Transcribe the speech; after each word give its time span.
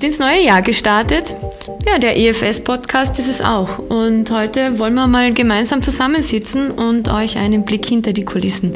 gut 0.00 0.04
ins 0.06 0.18
neue 0.18 0.42
Jahr 0.42 0.62
gestartet. 0.62 1.36
Ja, 1.86 1.98
der 1.98 2.16
EFS-Podcast 2.16 3.18
ist 3.18 3.28
es 3.28 3.42
auch. 3.42 3.78
Und 3.78 4.30
heute 4.30 4.78
wollen 4.78 4.94
wir 4.94 5.06
mal 5.06 5.34
gemeinsam 5.34 5.82
zusammensitzen 5.82 6.70
und 6.70 7.12
euch 7.12 7.36
einen 7.36 7.66
Blick 7.66 7.84
hinter 7.84 8.14
die 8.14 8.24
Kulissen 8.24 8.72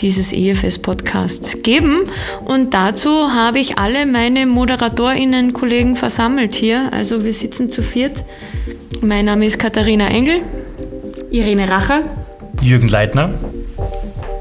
dieses 0.00 0.32
EFS-Podcasts 0.32 1.62
geben. 1.62 2.10
Und 2.44 2.74
dazu 2.74 3.32
habe 3.32 3.60
ich 3.60 3.78
alle 3.78 4.04
meine 4.04 4.46
ModeratorInnen, 4.46 5.52
Kollegen 5.52 5.94
versammelt 5.94 6.56
hier. 6.56 6.92
Also 6.92 7.24
wir 7.24 7.32
sitzen 7.32 7.70
zu 7.70 7.80
viert. 7.80 8.24
Mein 9.00 9.26
Name 9.26 9.46
ist 9.46 9.60
Katharina 9.60 10.08
Engel. 10.08 10.40
Irene 11.30 11.68
Racher. 11.68 12.02
Jürgen 12.60 12.88
Leitner 12.88 13.30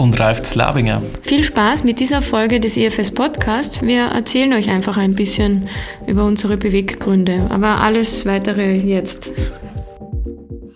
und 0.04 0.20
Ralf 0.20 0.42
Zlabinger. 0.42 1.02
Viel 1.22 1.46
Spaß 1.46 1.86
mit 1.86 2.02
dieser 2.02 2.22
Folge 2.22 2.60
des 2.60 2.76
EFS 2.76 3.12
Podcast. 3.12 3.84
Wir 3.84 4.08
erzählen 4.08 4.52
euch 4.52 4.70
einfach 4.70 4.98
ein 4.98 5.16
bisschen 5.16 5.70
über 6.08 6.26
unsere 6.26 6.58
Beweggründe, 6.58 7.48
aber 7.50 7.80
alles 7.80 8.26
weitere 8.26 8.74
jetzt. 8.74 9.32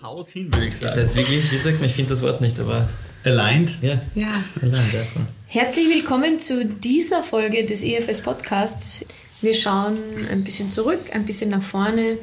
Haut 0.02 0.30
hin, 0.30 0.50
würde 0.50 0.68
ich 0.68 0.76
sagen. 0.76 0.94
Das 0.96 1.12
ist 1.12 1.16
jetzt 1.16 1.16
wirklich, 1.16 1.52
wie 1.52 1.58
sagt 1.58 1.78
man, 1.78 1.90
ich 1.90 1.94
finde 1.94 2.10
das 2.10 2.22
Wort 2.22 2.40
nicht, 2.40 2.58
aber. 2.58 2.88
Aligned? 3.22 3.76
Ja. 3.82 4.00
Ja. 4.14 4.30
Aligned, 4.62 4.94
ja. 4.94 5.00
Herzlich 5.46 5.90
willkommen 5.90 6.38
zu 6.38 6.64
dieser 6.64 7.22
Folge 7.22 7.66
des 7.66 7.82
EFS 7.82 8.22
Podcasts. 8.22 9.04
Wir 9.42 9.52
schauen 9.52 9.98
ein 10.32 10.42
bisschen 10.42 10.72
zurück, 10.72 11.00
ein 11.12 11.26
bisschen 11.26 11.50
nach 11.50 11.62
vorne, 11.62 12.16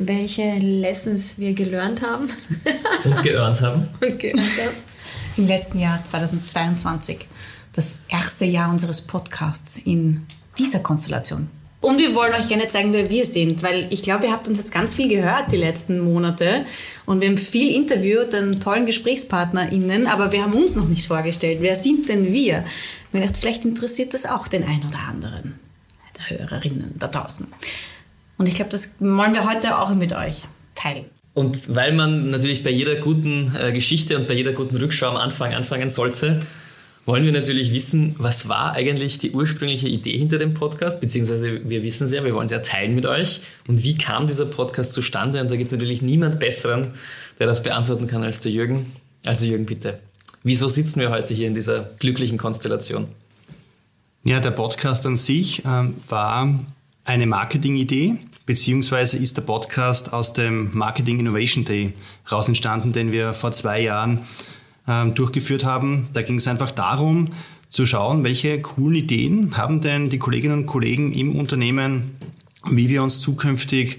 welche 0.00 0.58
Lessons 0.58 1.38
wir 1.38 1.52
gelernt 1.52 2.02
haben. 2.02 2.26
Und 3.04 3.22
geearnt 3.22 3.60
haben. 3.60 3.88
Und 4.00 4.18
geearnt 4.18 4.40
haben 4.40 4.87
im 5.38 5.46
letzten 5.46 5.78
Jahr 5.78 6.04
2022, 6.04 7.26
das 7.72 8.00
erste 8.08 8.44
Jahr 8.44 8.70
unseres 8.70 9.02
Podcasts 9.02 9.78
in 9.78 10.26
dieser 10.58 10.80
Konstellation. 10.80 11.48
Und 11.80 11.98
wir 11.98 12.14
wollen 12.16 12.34
euch 12.34 12.48
gerne 12.48 12.66
zeigen, 12.66 12.92
wer 12.92 13.08
wir 13.08 13.24
sind, 13.24 13.62
weil 13.62 13.86
ich 13.90 14.02
glaube, 14.02 14.26
ihr 14.26 14.32
habt 14.32 14.48
uns 14.48 14.58
jetzt 14.58 14.72
ganz 14.72 14.94
viel 14.94 15.08
gehört 15.08 15.52
die 15.52 15.56
letzten 15.56 16.00
Monate 16.00 16.66
und 17.06 17.20
wir 17.20 17.28
haben 17.28 17.38
viel 17.38 17.72
interviewt 17.72 18.34
an 18.34 18.58
tollen 18.58 18.84
GesprächspartnerInnen, 18.84 20.08
aber 20.08 20.32
wir 20.32 20.42
haben 20.42 20.54
uns 20.54 20.74
noch 20.74 20.88
nicht 20.88 21.06
vorgestellt. 21.06 21.58
Wer 21.60 21.76
sind 21.76 22.08
denn 22.08 22.32
wir? 22.32 22.64
Ich 23.12 23.20
dachte, 23.20 23.40
vielleicht 23.40 23.64
interessiert 23.64 24.12
das 24.12 24.26
auch 24.26 24.48
den 24.48 24.64
einen 24.64 24.86
oder 24.88 24.98
anderen 25.08 25.60
der 26.18 26.38
Hörerinnen 26.38 26.94
da 26.98 27.06
draußen. 27.06 27.46
Und 28.38 28.48
ich 28.48 28.56
glaube, 28.56 28.72
das 28.72 28.94
wollen 28.98 29.34
wir 29.34 29.48
heute 29.48 29.78
auch 29.78 29.90
mit 29.94 30.12
euch 30.12 30.42
teilen. 30.74 31.06
Und 31.38 31.72
weil 31.72 31.92
man 31.92 32.26
natürlich 32.26 32.64
bei 32.64 32.70
jeder 32.70 32.96
guten 32.96 33.54
äh, 33.56 33.70
Geschichte 33.70 34.18
und 34.18 34.26
bei 34.26 34.34
jeder 34.34 34.54
guten 34.54 34.74
Rückschau 34.74 35.10
am 35.10 35.16
Anfang 35.16 35.54
anfangen 35.54 35.88
sollte, 35.88 36.42
wollen 37.06 37.24
wir 37.24 37.30
natürlich 37.30 37.72
wissen, 37.72 38.16
was 38.18 38.48
war 38.48 38.72
eigentlich 38.72 39.18
die 39.18 39.30
ursprüngliche 39.30 39.86
Idee 39.86 40.18
hinter 40.18 40.38
dem 40.38 40.52
Podcast, 40.52 41.00
beziehungsweise 41.00 41.60
wir 41.70 41.84
wissen 41.84 42.08
es 42.08 42.12
ja, 42.12 42.24
wir 42.24 42.34
wollen 42.34 42.46
es 42.46 42.50
ja 42.50 42.58
teilen 42.58 42.96
mit 42.96 43.06
euch. 43.06 43.42
Und 43.68 43.84
wie 43.84 43.96
kam 43.96 44.26
dieser 44.26 44.46
Podcast 44.46 44.94
zustande? 44.94 45.40
Und 45.40 45.48
da 45.48 45.54
gibt 45.54 45.68
es 45.68 45.72
natürlich 45.72 46.02
niemand 46.02 46.40
Besseren, 46.40 46.88
der 47.38 47.46
das 47.46 47.62
beantworten 47.62 48.08
kann 48.08 48.24
als 48.24 48.40
der 48.40 48.50
Jürgen. 48.50 48.86
Also 49.24 49.46
Jürgen, 49.46 49.64
bitte. 49.64 50.00
Wieso 50.42 50.66
sitzen 50.66 50.98
wir 50.98 51.10
heute 51.10 51.34
hier 51.34 51.46
in 51.46 51.54
dieser 51.54 51.88
glücklichen 52.00 52.36
Konstellation? 52.38 53.06
Ja, 54.24 54.40
der 54.40 54.50
Podcast 54.50 55.06
an 55.06 55.16
sich 55.16 55.62
ähm, 55.64 55.94
war 56.08 56.58
eine 57.04 57.26
Marketingidee, 57.26 58.16
beziehungsweise 58.48 59.18
ist 59.18 59.36
der 59.36 59.42
Podcast 59.42 60.14
aus 60.14 60.32
dem 60.32 60.70
Marketing 60.72 61.20
Innovation 61.20 61.66
Day 61.66 61.92
raus 62.32 62.48
entstanden, 62.48 62.94
den 62.94 63.12
wir 63.12 63.34
vor 63.34 63.52
zwei 63.52 63.82
Jahren 63.82 64.20
ähm, 64.88 65.14
durchgeführt 65.14 65.64
haben. 65.64 66.08
Da 66.14 66.22
ging 66.22 66.36
es 66.36 66.48
einfach 66.48 66.70
darum, 66.70 67.28
zu 67.68 67.84
schauen, 67.84 68.24
welche 68.24 68.58
coolen 68.62 68.96
Ideen 68.96 69.58
haben 69.58 69.82
denn 69.82 70.08
die 70.08 70.18
Kolleginnen 70.18 70.60
und 70.60 70.66
Kollegen 70.66 71.12
im 71.12 71.36
Unternehmen, 71.36 72.16
wie 72.70 72.88
wir 72.88 73.02
uns 73.02 73.20
zukünftig 73.20 73.98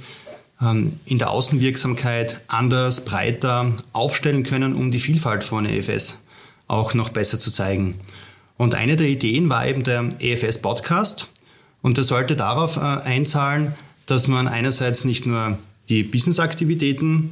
ähm, 0.59 0.93
in 1.05 1.19
der 1.19 1.29
Außenwirksamkeit 1.29 2.41
anders, 2.47 3.05
breiter 3.05 3.71
aufstellen 3.93 4.41
können, 4.41 4.73
um 4.73 4.89
die 4.89 4.99
Vielfalt 4.99 5.43
von 5.43 5.67
EFS 5.67 6.19
auch 6.67 6.95
noch 6.95 7.09
besser 7.09 7.37
zu 7.37 7.51
zeigen. 7.51 7.99
Und 8.57 8.73
eine 8.73 8.95
der 8.95 9.09
Ideen 9.09 9.47
war 9.47 9.67
eben 9.67 9.83
der 9.83 10.09
EFS 10.19 10.57
Podcast. 10.57 11.29
Und 11.83 11.99
das 11.99 12.07
sollte 12.07 12.35
darauf 12.35 12.77
äh, 12.77 12.79
einzahlen, 12.79 13.75
dass 14.09 14.27
man 14.27 14.47
einerseits 14.47 15.05
nicht 15.05 15.27
nur 15.27 15.59
die 15.87 16.03
Business-Aktivitäten 16.03 17.29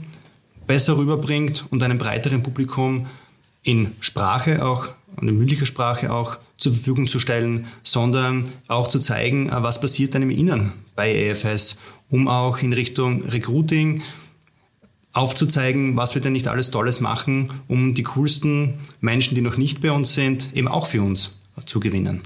besser 0.68 0.98
rüberbringt 0.98 1.66
und 1.72 1.82
einem 1.82 1.98
breiteren 1.98 2.44
Publikum 2.44 3.08
in 3.64 3.94
Sprache 4.00 4.64
auch, 4.64 4.90
in 5.20 5.36
mündlicher 5.36 5.66
Sprache 5.66 6.14
auch 6.14 6.38
zur 6.58 6.74
Verfügung 6.74 7.08
zu 7.08 7.20
stellen, 7.20 7.66
sondern 7.82 8.46
auch 8.68 8.88
zu 8.88 9.00
zeigen, 9.00 9.50
äh, 9.50 9.64
was 9.64 9.82
passiert 9.82 10.14
dann 10.14 10.22
im 10.22 10.30
Innern 10.30 10.74
bei 10.96 11.14
EFS, 11.14 11.80
um 12.10 12.28
auch 12.28 12.60
in 12.60 12.74
Richtung 12.74 13.24
Recruiting 13.24 14.04
aufzuzeigen, 15.14 15.98
was 15.98 16.14
wir 16.14 16.22
denn 16.22 16.34
nicht 16.34 16.48
alles 16.48 16.70
Tolles 16.70 17.00
machen, 17.00 17.52
um 17.68 17.96
die 17.96 18.04
coolsten 18.04 18.76
Menschen, 19.02 19.34
die 19.34 19.42
noch 19.42 19.58
nicht 19.58 19.82
bei 19.82 19.92
uns 19.92 20.14
sind, 20.14 20.52
eben 20.54 20.68
auch 20.68 20.86
für 20.86 21.02
uns 21.02 21.40
zu 21.66 21.80
gewinnen. 21.80 22.22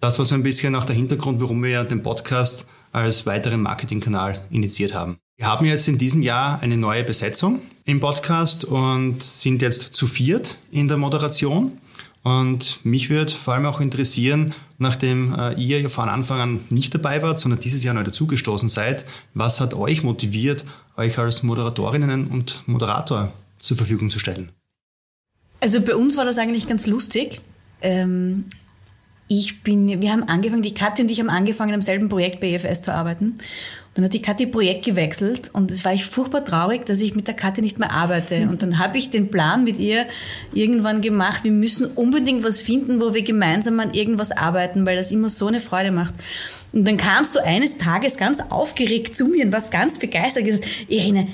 Das 0.00 0.18
war 0.18 0.26
so 0.26 0.34
ein 0.34 0.42
bisschen 0.42 0.74
auch 0.74 0.84
der 0.84 0.94
Hintergrund, 0.94 1.40
warum 1.40 1.62
wir 1.62 1.84
den 1.84 2.02
Podcast 2.02 2.66
als 2.92 3.26
weiteren 3.26 3.62
Marketingkanal 3.62 4.44
initiiert 4.50 4.94
haben. 4.94 5.18
Wir 5.36 5.46
haben 5.46 5.66
jetzt 5.66 5.86
in 5.88 5.98
diesem 5.98 6.22
Jahr 6.22 6.60
eine 6.62 6.76
neue 6.76 7.04
Besetzung 7.04 7.60
im 7.84 8.00
Podcast 8.00 8.64
und 8.64 9.22
sind 9.22 9.62
jetzt 9.62 9.94
zu 9.94 10.06
viert 10.06 10.58
in 10.70 10.88
der 10.88 10.96
Moderation. 10.96 11.78
Und 12.24 12.84
mich 12.84 13.08
würde 13.08 13.32
vor 13.32 13.54
allem 13.54 13.66
auch 13.66 13.80
interessieren, 13.80 14.52
nachdem 14.78 15.34
äh, 15.38 15.54
ihr 15.54 15.80
ja 15.80 15.88
von 15.88 16.08
Anfang 16.08 16.40
an 16.40 16.60
nicht 16.70 16.94
dabei 16.94 17.22
wart, 17.22 17.38
sondern 17.38 17.60
dieses 17.60 17.84
Jahr 17.84 17.94
neu 17.94 18.02
dazugestoßen 18.02 18.68
seid, 18.68 19.06
was 19.32 19.60
hat 19.60 19.74
euch 19.74 20.02
motiviert, 20.02 20.64
euch 20.96 21.18
als 21.18 21.42
Moderatorinnen 21.42 22.26
und 22.26 22.62
Moderator 22.66 23.32
zur 23.58 23.76
Verfügung 23.76 24.10
zu 24.10 24.18
stellen? 24.18 24.50
Also 25.60 25.80
bei 25.80 25.94
uns 25.94 26.16
war 26.16 26.24
das 26.24 26.38
eigentlich 26.38 26.66
ganz 26.66 26.86
lustig. 26.86 27.40
Ähm, 27.80 28.44
ich 29.28 29.62
bin, 29.62 30.00
wir 30.00 30.12
haben 30.12 30.24
angefangen, 30.24 30.62
die 30.62 30.74
Kathi 30.74 31.02
und 31.02 31.10
ich 31.10 31.20
haben 31.20 31.28
angefangen, 31.28 31.74
am 31.74 31.82
selben 31.82 32.08
Projekt 32.08 32.40
bei 32.40 32.48
EFS 32.48 32.82
zu 32.82 32.94
arbeiten. 32.94 33.26
Und 33.88 33.94
dann 33.94 34.04
hat 34.04 34.14
die 34.14 34.22
Kathi 34.22 34.46
Projekt 34.46 34.84
gewechselt 34.84 35.50
und 35.52 35.70
es 35.70 35.84
war 35.84 35.92
ich 35.92 36.06
furchtbar 36.06 36.44
traurig, 36.44 36.86
dass 36.86 37.02
ich 37.02 37.14
mit 37.14 37.26
der 37.26 37.34
Kathi 37.34 37.60
nicht 37.60 37.78
mehr 37.78 37.90
arbeite. 37.90 38.42
Und 38.50 38.62
dann 38.62 38.78
habe 38.78 38.96
ich 38.96 39.10
den 39.10 39.30
Plan 39.30 39.64
mit 39.64 39.78
ihr 39.78 40.06
irgendwann 40.54 41.02
gemacht, 41.02 41.44
wir 41.44 41.52
müssen 41.52 41.86
unbedingt 41.86 42.44
was 42.44 42.60
finden, 42.60 43.00
wo 43.00 43.12
wir 43.12 43.22
gemeinsam 43.22 43.80
an 43.80 43.92
irgendwas 43.94 44.30
arbeiten, 44.30 44.86
weil 44.86 44.96
das 44.96 45.10
immer 45.10 45.30
so 45.30 45.46
eine 45.46 45.60
Freude 45.60 45.90
macht. 45.90 46.14
Und 46.72 46.86
dann 46.86 46.96
kamst 46.96 47.34
du 47.34 47.44
eines 47.44 47.78
Tages 47.78 48.16
ganz 48.16 48.40
aufgeregt 48.50 49.16
zu 49.16 49.26
mir 49.26 49.44
und 49.44 49.52
warst 49.52 49.72
ganz 49.72 49.98
begeistert 49.98 50.44
und 50.44 50.50
gesagt, 50.50 50.68
Irene, 50.88 51.28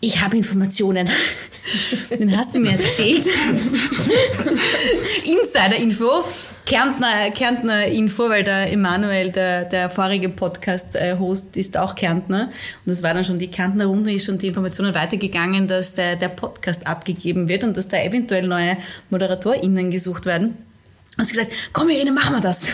ich 0.00 0.20
habe 0.20 0.36
Informationen. 0.36 1.08
Dann 2.10 2.36
hast 2.36 2.54
du 2.54 2.60
mir 2.60 2.72
erzählt. 2.72 3.26
Insider-Info, 5.24 6.24
Kärntner, 6.64 7.30
Kärntner 7.32 7.86
Info, 7.86 8.28
weil 8.28 8.44
der 8.44 8.72
Emanuel, 8.72 9.30
der, 9.30 9.64
der 9.64 9.90
vorige 9.90 10.28
Podcast-Host, 10.28 11.56
ist 11.56 11.76
auch 11.76 11.94
Kärntner. 11.94 12.44
Und 12.44 12.90
das 12.90 13.02
war 13.02 13.12
dann 13.12 13.24
schon 13.24 13.38
die 13.38 13.48
Kärntner 13.48 13.86
Runde, 13.86 14.12
ist 14.12 14.26
schon 14.26 14.38
die 14.38 14.46
Informationen 14.48 14.94
weitergegangen, 14.94 15.66
dass 15.66 15.94
der, 15.94 16.16
der 16.16 16.28
Podcast 16.28 16.86
abgegeben 16.86 17.48
wird 17.48 17.64
und 17.64 17.76
dass 17.76 17.88
da 17.88 18.00
eventuell 18.00 18.46
neue 18.46 18.76
ModeratorInnen 19.10 19.90
gesucht 19.90 20.26
werden 20.26 20.67
hast 21.18 21.30
gesagt, 21.30 21.52
komm 21.72 21.90
Irene, 21.90 22.12
machen 22.12 22.36
wir 22.36 22.40
das. 22.40 22.68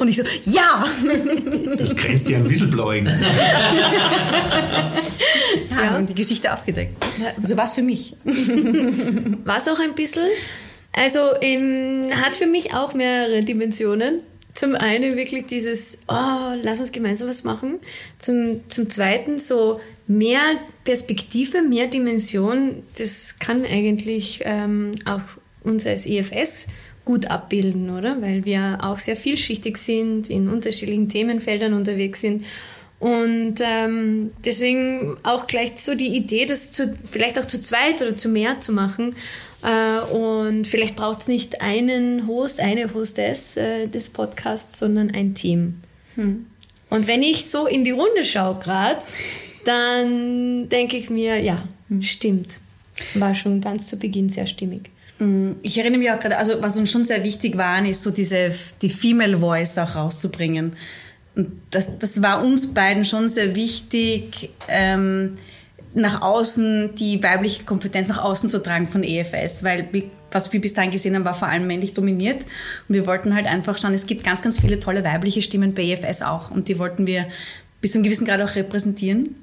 Und 0.00 0.08
ich 0.08 0.16
so, 0.16 0.22
ja! 0.44 0.84
Das 1.76 1.96
grenzt 1.96 2.28
ja 2.28 2.38
an 2.38 2.48
Whistleblowing. 2.48 3.06
ja, 3.06 3.22
ja, 5.70 5.96
und 5.96 6.08
die 6.08 6.14
Geschichte 6.14 6.52
aufgedeckt. 6.52 7.02
Also 7.40 7.56
was 7.56 7.74
für 7.74 7.82
mich. 7.82 8.14
Was 9.44 9.68
auch 9.68 9.78
ein 9.80 9.94
bisschen. 9.94 10.28
Also 10.92 11.20
ähm, 11.40 12.10
hat 12.16 12.36
für 12.36 12.46
mich 12.46 12.74
auch 12.74 12.94
mehrere 12.94 13.42
Dimensionen. 13.42 14.20
Zum 14.54 14.74
einen 14.74 15.16
wirklich 15.16 15.46
dieses, 15.46 15.98
oh, 16.08 16.54
lass 16.62 16.80
uns 16.80 16.92
gemeinsam 16.92 17.28
was 17.28 17.44
machen. 17.44 17.78
Zum, 18.18 18.68
zum 18.68 18.90
zweiten 18.90 19.38
so 19.38 19.80
mehr 20.06 20.42
Perspektive, 20.84 21.62
mehr 21.62 21.86
Dimension. 21.86 22.82
Das 22.98 23.38
kann 23.38 23.64
eigentlich 23.64 24.40
ähm, 24.44 24.92
auch 25.06 25.20
uns 25.62 25.86
als 25.86 26.06
EFS 26.06 26.66
gut 27.10 27.28
abbilden, 27.28 27.90
oder? 27.90 28.22
Weil 28.22 28.44
wir 28.44 28.78
auch 28.82 28.98
sehr 28.98 29.16
vielschichtig 29.16 29.76
sind, 29.78 30.30
in 30.30 30.48
unterschiedlichen 30.48 31.08
Themenfeldern 31.08 31.72
unterwegs 31.72 32.20
sind. 32.20 32.44
Und 33.00 33.54
ähm, 33.60 34.30
deswegen 34.44 35.16
auch 35.24 35.48
gleich 35.48 35.72
so 35.78 35.96
die 35.96 36.14
Idee, 36.14 36.46
das 36.46 36.70
zu, 36.70 36.96
vielleicht 37.02 37.36
auch 37.40 37.46
zu 37.46 37.60
zweit 37.60 38.00
oder 38.00 38.16
zu 38.16 38.28
mehr 38.28 38.60
zu 38.60 38.72
machen. 38.72 39.16
Äh, 39.64 40.14
und 40.14 40.68
vielleicht 40.68 40.94
braucht 40.94 41.22
es 41.22 41.26
nicht 41.26 41.62
einen 41.62 42.28
Host, 42.28 42.60
eine 42.60 42.94
Hostess 42.94 43.56
äh, 43.56 43.88
des 43.88 44.10
Podcasts, 44.10 44.78
sondern 44.78 45.10
ein 45.10 45.34
Team. 45.34 45.80
Hm. 46.14 46.46
Und 46.90 47.08
wenn 47.08 47.24
ich 47.24 47.50
so 47.50 47.66
in 47.66 47.84
die 47.84 47.90
Runde 47.90 48.24
schaue 48.24 48.60
gerade, 48.60 49.00
dann 49.64 50.68
denke 50.68 50.96
ich 50.96 51.10
mir, 51.10 51.40
ja, 51.40 51.64
hm. 51.88 52.02
stimmt. 52.02 52.60
Das 52.96 53.18
war 53.18 53.34
schon 53.34 53.60
ganz 53.60 53.88
zu 53.88 53.98
Beginn 53.98 54.28
sehr 54.28 54.46
stimmig. 54.46 54.90
Mm, 55.20 55.52
ich 55.62 55.78
erinnere 55.78 56.00
mich 56.00 56.10
auch 56.10 56.18
gerade, 56.18 56.38
also 56.38 56.60
was 56.60 56.76
uns 56.76 56.90
schon 56.90 57.04
sehr 57.04 57.22
wichtig 57.22 57.56
war, 57.56 57.84
ist 57.86 58.02
so 58.02 58.10
diese, 58.10 58.52
die 58.82 58.90
Female 58.90 59.38
Voice 59.38 59.78
auch 59.78 59.94
rauszubringen. 59.94 60.72
Und 61.36 61.52
das, 61.70 61.98
das 61.98 62.22
war 62.22 62.42
uns 62.44 62.74
beiden 62.74 63.04
schon 63.04 63.28
sehr 63.28 63.54
wichtig, 63.54 64.50
ähm, 64.68 65.36
nach 65.94 66.22
außen 66.22 66.94
die 66.94 67.22
weibliche 67.22 67.64
Kompetenz 67.64 68.08
nach 68.08 68.22
außen 68.22 68.50
zu 68.50 68.62
tragen 68.62 68.86
von 68.86 69.02
EFS, 69.02 69.64
weil 69.64 69.88
was 70.30 70.52
wir 70.52 70.60
bis 70.60 70.74
dahin 70.74 70.92
gesehen 70.92 71.14
haben, 71.14 71.24
war 71.24 71.34
vor 71.34 71.48
allem 71.48 71.66
männlich 71.66 71.94
dominiert. 71.94 72.44
Und 72.88 72.94
wir 72.94 73.06
wollten 73.06 73.34
halt 73.34 73.46
einfach 73.46 73.78
schauen, 73.78 73.94
es 73.94 74.06
gibt 74.06 74.24
ganz, 74.24 74.42
ganz 74.42 74.60
viele 74.60 74.78
tolle 74.78 75.04
weibliche 75.04 75.42
Stimmen 75.42 75.74
bei 75.74 75.82
EFS 75.82 76.22
auch. 76.22 76.50
Und 76.52 76.68
die 76.68 76.78
wollten 76.78 77.06
wir 77.06 77.26
bis 77.80 77.92
zu 77.92 77.98
einem 77.98 78.04
gewissen 78.04 78.26
Grad 78.26 78.40
auch 78.40 78.54
repräsentieren. 78.54 79.34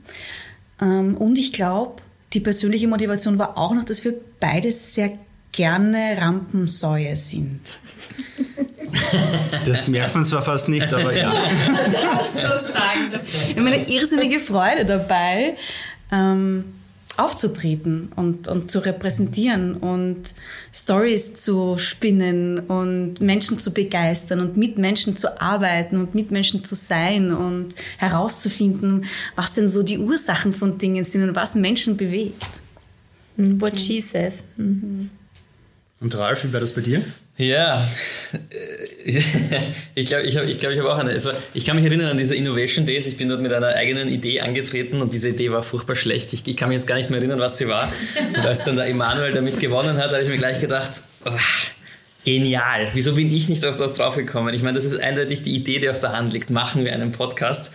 Ähm, 0.81 1.17
und 1.17 1.37
ich 1.37 1.51
glaube, 1.51 2.01
die 2.33 2.39
persönliche 2.39 2.87
Motivation 2.87 3.37
war 3.37 3.57
auch 3.57 3.73
noch, 3.73 3.83
dass 3.83 4.05
wir 4.05 4.13
beide 4.39 4.71
sehr 4.71 5.17
gerne 5.57 6.15
Rampensäue 6.19 7.15
sind. 7.15 7.59
Das 9.65 9.87
merkt 9.87 10.13
man 10.13 10.23
zwar 10.23 10.43
fast 10.43 10.69
nicht, 10.69 10.93
aber 10.93 11.15
ja. 11.15 11.31
so 12.23 12.41
sagen. 12.41 13.11
Ich 13.49 13.57
habe 13.57 13.67
eine 13.67 13.89
irrsinnige 13.89 14.39
Freude 14.39 14.85
dabei, 14.85 15.55
ähm, 16.11 16.63
aufzutreten 17.17 18.11
und, 18.15 18.47
und 18.47 18.69
zu 18.69 18.85
repräsentieren 18.85 19.77
und 19.77 20.35
Stories 20.71 21.33
zu 21.33 21.79
spinnen 21.79 22.59
und 22.59 23.19
Menschen 23.19 23.59
zu 23.59 23.73
begeistern 23.73 24.39
und 24.39 24.57
mit 24.57 24.77
Menschen 24.77 25.15
zu 25.15 25.41
arbeiten 25.41 25.97
und 25.97 26.13
mit 26.13 26.29
Menschen 26.29 26.63
zu 26.63 26.75
sein 26.75 27.33
und 27.33 27.73
herauszufinden, 27.97 29.05
was 29.35 29.53
denn 29.53 29.67
so 29.67 29.81
die 29.81 29.97
Ursachen 29.97 30.53
von 30.53 30.77
Dingen 30.77 31.03
sind 31.03 31.23
und 31.23 31.35
was 31.35 31.55
Menschen 31.55 31.97
bewegt. 31.97 32.61
What 33.37 33.79
she 33.79 33.99
says. 34.01 34.45
Mhm. 34.57 35.09
Und 35.99 36.15
Ralf, 36.15 36.43
wie 36.43 36.53
war 36.53 36.59
das 36.59 36.73
bei 36.73 36.81
dir? 36.81 37.03
Ja, 37.37 37.87
ich 39.95 40.07
glaube, 40.07 40.23
ich 40.25 40.37
habe 40.37 40.49
ich 40.49 40.59
glaub, 40.59 40.71
ich 40.71 40.79
hab 40.79 40.85
auch 40.85 40.97
eine. 40.97 41.23
War, 41.23 41.33
ich 41.55 41.65
kann 41.65 41.75
mich 41.75 41.85
erinnern 41.85 42.09
an 42.09 42.17
diese 42.17 42.35
Innovation 42.35 42.85
Days. 42.85 43.07
Ich 43.07 43.17
bin 43.17 43.29
dort 43.29 43.41
mit 43.41 43.51
einer 43.51 43.67
eigenen 43.67 44.07
Idee 44.09 44.41
angetreten 44.41 45.01
und 45.01 45.13
diese 45.13 45.29
Idee 45.29 45.51
war 45.51 45.63
furchtbar 45.63 45.95
schlecht. 45.95 46.33
Ich, 46.33 46.47
ich 46.47 46.55
kann 46.55 46.69
mich 46.69 46.77
jetzt 46.77 46.87
gar 46.87 46.95
nicht 46.95 47.09
mehr 47.09 47.19
erinnern, 47.19 47.39
was 47.39 47.57
sie 47.57 47.67
war. 47.67 47.91
Und 48.35 48.45
als 48.45 48.63
dann 48.63 48.75
der 48.75 48.87
Emanuel 48.87 49.33
damit 49.33 49.59
gewonnen 49.59 49.97
hat, 49.97 50.11
habe 50.11 50.21
ich 50.21 50.29
mir 50.29 50.37
gleich 50.37 50.61
gedacht, 50.61 51.01
oh, 51.25 51.31
genial. 52.23 52.89
Wieso 52.93 53.15
bin 53.15 53.33
ich 53.33 53.49
nicht 53.49 53.65
auf 53.65 53.77
das 53.77 53.93
draufgekommen? 53.95 54.53
Ich 54.53 54.61
meine, 54.61 54.75
das 54.75 54.85
ist 54.85 54.99
eindeutig 54.99 55.41
die 55.43 55.55
Idee, 55.55 55.79
die 55.79 55.89
auf 55.89 55.99
der 55.99 56.13
Hand 56.13 56.33
liegt. 56.33 56.49
Machen 56.51 56.85
wir 56.85 56.93
einen 56.93 57.11
Podcast. 57.11 57.71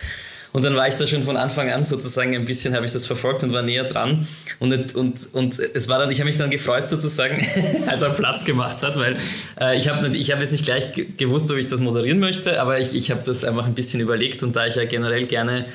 Und 0.53 0.63
dann 0.63 0.75
war 0.75 0.87
ich 0.87 0.95
da 0.95 1.07
schon 1.07 1.23
von 1.23 1.35
Anfang 1.35 1.71
an 1.71 1.83
sozusagen 1.83 2.35
ein 2.35 2.45
bisschen, 2.45 2.75
habe 2.75 2.85
ich 2.85 2.93
das 2.93 3.07
verfolgt 3.07 3.43
und 3.43 3.53
war 3.53 3.63
näher 3.63 3.85
dran. 3.85 4.25
Und, 4.59 4.95
und, 4.95 5.33
und 5.33 5.59
es 5.59 5.89
war 5.89 5.97
dann, 5.97 6.11
ich 6.11 6.19
habe 6.19 6.27
mich 6.27 6.37
dann 6.37 6.51
gefreut 6.51 6.87
sozusagen, 6.87 7.45
als 7.87 8.03
er 8.03 8.11
Platz 8.11 8.45
gemacht 8.45 8.83
hat, 8.83 8.97
weil 8.97 9.17
äh, 9.59 9.77
ich 9.77 9.89
habe 9.89 10.15
ich 10.15 10.31
hab 10.31 10.39
jetzt 10.39 10.51
nicht 10.51 10.65
gleich 10.65 10.91
gewusst, 11.17 11.51
ob 11.51 11.57
ich 11.57 11.67
das 11.67 11.81
moderieren 11.81 12.19
möchte, 12.19 12.61
aber 12.61 12.79
ich, 12.79 12.95
ich 12.95 13.09
habe 13.09 13.21
das 13.25 13.43
einfach 13.43 13.65
ein 13.65 13.73
bisschen 13.73 13.99
überlegt 13.99 14.43
und 14.43 14.55
da 14.55 14.67
ich 14.67 14.75
ja 14.75 14.85
generell 14.85 15.25
gerne 15.25 15.65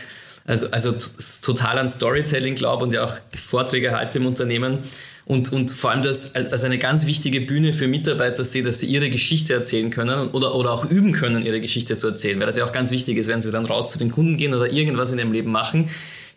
also, 0.46 0.69
also 0.70 0.94
total 1.42 1.78
an 1.78 1.86
Storytelling 1.86 2.54
glaube 2.54 2.84
und 2.84 2.94
ja 2.94 3.04
auch 3.04 3.19
Vorträge 3.36 3.92
halte 3.92 4.19
im 4.19 4.26
Unternehmen, 4.26 4.78
und, 5.28 5.52
und 5.52 5.70
vor 5.70 5.90
allem 5.90 6.00
das 6.00 6.34
als 6.34 6.64
eine 6.64 6.78
ganz 6.78 7.04
wichtige 7.04 7.42
Bühne 7.42 7.75
für 7.75 7.86
Mitarbeiter 7.86 8.44
sehe, 8.44 8.62
dass 8.62 8.80
sie 8.80 8.86
ihre 8.86 9.10
Geschichte 9.10 9.52
erzählen 9.52 9.90
können 9.90 10.30
oder, 10.30 10.54
oder 10.54 10.72
auch 10.72 10.90
üben 10.90 11.12
können, 11.12 11.44
ihre 11.44 11.60
Geschichte 11.60 11.96
zu 11.96 12.06
erzählen, 12.06 12.40
weil 12.40 12.46
das 12.46 12.56
ja 12.56 12.64
auch 12.64 12.72
ganz 12.72 12.90
wichtig 12.90 13.19
ist, 13.19 13.28
wenn 13.28 13.42
sie 13.42 13.52
dann 13.52 13.66
raus 13.66 13.92
zu 13.92 13.98
den 13.98 14.10
Kunden 14.10 14.38
gehen 14.38 14.54
oder 14.54 14.72
irgendwas 14.72 15.12
in 15.12 15.19
ihrem 15.19 15.32
Leben 15.32 15.52
machen. 15.52 15.90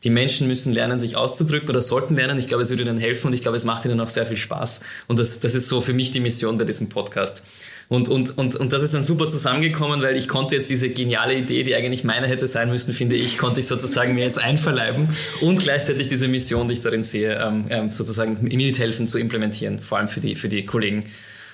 Die 0.03 0.09
Menschen 0.09 0.45
müssen 0.47 0.73
lernen, 0.73 0.99
sich 0.99 1.15
auszudrücken 1.15 1.69
oder 1.69 1.81
sollten 1.81 2.15
lernen. 2.15 2.37
Ich 2.37 2.47
glaube, 2.47 2.63
es 2.63 2.69
würde 2.69 2.83
ihnen 2.83 2.97
helfen 2.97 3.27
und 3.27 3.33
ich 3.33 3.43
glaube, 3.43 3.55
es 3.55 3.63
macht 3.63 3.85
ihnen 3.85 3.97
auch 4.01 4.09
sehr 4.09 4.25
viel 4.25 4.35
Spaß. 4.35 4.81
Und 5.07 5.19
das, 5.19 5.39
das 5.39 5.55
ist 5.55 5.69
so 5.69 5.79
für 5.79 5.93
mich 5.93 6.11
die 6.11 6.19
Mission 6.19 6.57
bei 6.57 6.65
diesem 6.65 6.89
Podcast. 6.89 7.43
Und, 7.91 8.07
und, 8.07 8.37
und, 8.37 8.55
und 8.55 8.71
das 8.71 8.83
ist 8.83 8.93
dann 8.93 9.03
super 9.03 9.27
zusammengekommen, 9.27 10.01
weil 10.01 10.15
ich 10.15 10.29
konnte 10.29 10.55
jetzt 10.55 10.69
diese 10.69 10.87
geniale 10.87 11.35
Idee, 11.35 11.65
die 11.65 11.75
eigentlich 11.75 12.05
meine 12.05 12.25
hätte 12.25 12.47
sein 12.47 12.69
müssen, 12.69 12.93
finde 12.93 13.17
ich, 13.17 13.37
konnte 13.37 13.59
ich 13.59 13.67
sozusagen 13.67 14.15
mir 14.15 14.23
jetzt 14.23 14.41
einverleiben 14.41 15.09
und 15.41 15.59
gleichzeitig 15.59 16.07
diese 16.07 16.29
Mission, 16.29 16.69
die 16.69 16.75
ich 16.75 16.79
darin 16.79 17.03
sehe, 17.03 17.37
ähm, 17.37 17.65
ähm 17.67 17.91
sozusagen 17.91 18.37
mithelfen 18.39 19.07
zu 19.07 19.19
implementieren, 19.19 19.79
vor 19.79 19.97
allem 19.97 20.07
für 20.07 20.21
die, 20.21 20.37
für 20.37 20.47
die 20.47 20.65
Kollegen. 20.65 21.03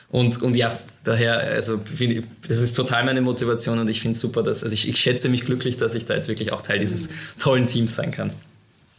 Und, 0.10 0.44
und 0.44 0.56
ja, 0.56 0.80
daher, 1.04 1.40
also 1.40 1.82
ich, 1.98 2.22
das 2.48 2.60
ist 2.60 2.74
total 2.74 3.04
meine 3.04 3.22
Motivation 3.22 3.80
und 3.80 3.90
ich 3.90 4.02
finde 4.02 4.14
es 4.14 4.20
super, 4.20 4.44
dass, 4.44 4.64
also 4.64 4.76
ich, 4.76 4.88
ich 4.88 4.98
schätze 4.98 5.30
mich 5.30 5.44
glücklich, 5.44 5.78
dass 5.78 5.96
ich 5.96 6.06
da 6.06 6.14
jetzt 6.14 6.28
wirklich 6.28 6.54
auch 6.54 6.62
Teil 6.62 6.78
dieses 6.78 7.10
tollen 7.40 7.66
Teams 7.66 7.96
sein 7.96 8.12
kann. 8.12 8.30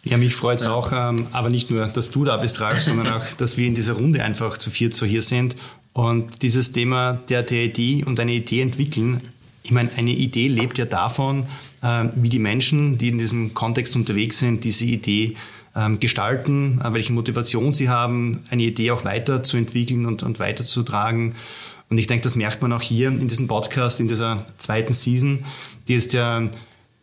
Ja, 0.03 0.17
mich 0.17 0.35
freut 0.35 0.59
es 0.59 0.65
ja. 0.65 0.73
auch, 0.73 0.91
ähm, 0.93 1.29
aber 1.31 1.51
nicht 1.51 1.71
nur, 1.71 1.87
dass 1.87 2.11
du 2.11 2.25
da 2.25 2.39
bist, 2.39 2.61
Ralf, 2.61 2.81
sondern 2.81 3.13
auch, 3.13 3.25
dass 3.37 3.57
wir 3.57 3.67
in 3.67 3.77
dieser 3.77 3.93
Runde 3.93 4.25
einfach 4.25 4.57
zu 4.57 4.71
viert 4.71 4.95
so 4.95 5.07
hier 5.07 5.23
sind 5.23 5.55
und 5.99 6.43
dieses 6.43 6.71
Thema 6.71 7.15
der, 7.29 7.51
Idee 7.51 8.05
und 8.05 8.21
eine 8.21 8.31
Idee 8.31 8.61
entwickeln, 8.61 9.21
ich 9.65 9.73
meine, 9.73 9.91
eine 9.97 10.13
Idee 10.13 10.47
lebt 10.47 10.79
ja 10.79 10.85
davon, 10.85 11.47
äh, 11.83 12.05
wie 12.15 12.29
die 12.29 12.39
Menschen, 12.39 12.99
die 12.99 13.09
in 13.09 13.19
diesem 13.19 13.53
Kontext 13.53 13.97
unterwegs 13.97 14.39
sind, 14.39 14.63
diese 14.63 14.85
Idee 14.85 15.35
ähm, 15.75 15.99
gestalten, 15.99 16.81
äh, 16.85 16.93
welche 16.93 17.13
Motivation 17.13 17.75
sie 17.75 17.89
haben, 17.89 18.45
eine 18.49 18.63
Idee 18.63 18.93
auch 18.93 19.05
weiterzuentwickeln 19.05 20.07
und, 20.07 20.23
und 20.23 20.39
weiterzutragen. 20.39 21.35
Und 21.91 21.99
ich 21.99 22.07
denke, 22.07 22.23
das 22.23 22.37
merkt 22.37 22.63
man 22.63 22.73
auch 22.73 22.83
hier 22.83 23.09
in 23.09 23.27
diesem 23.27 23.49
Podcast, 23.49 23.99
in 23.99 24.07
dieser 24.07 24.47
zweiten 24.57 24.93
Season, 24.93 25.41
die 25.89 25.95
jetzt 25.95 26.13
ja 26.13 26.49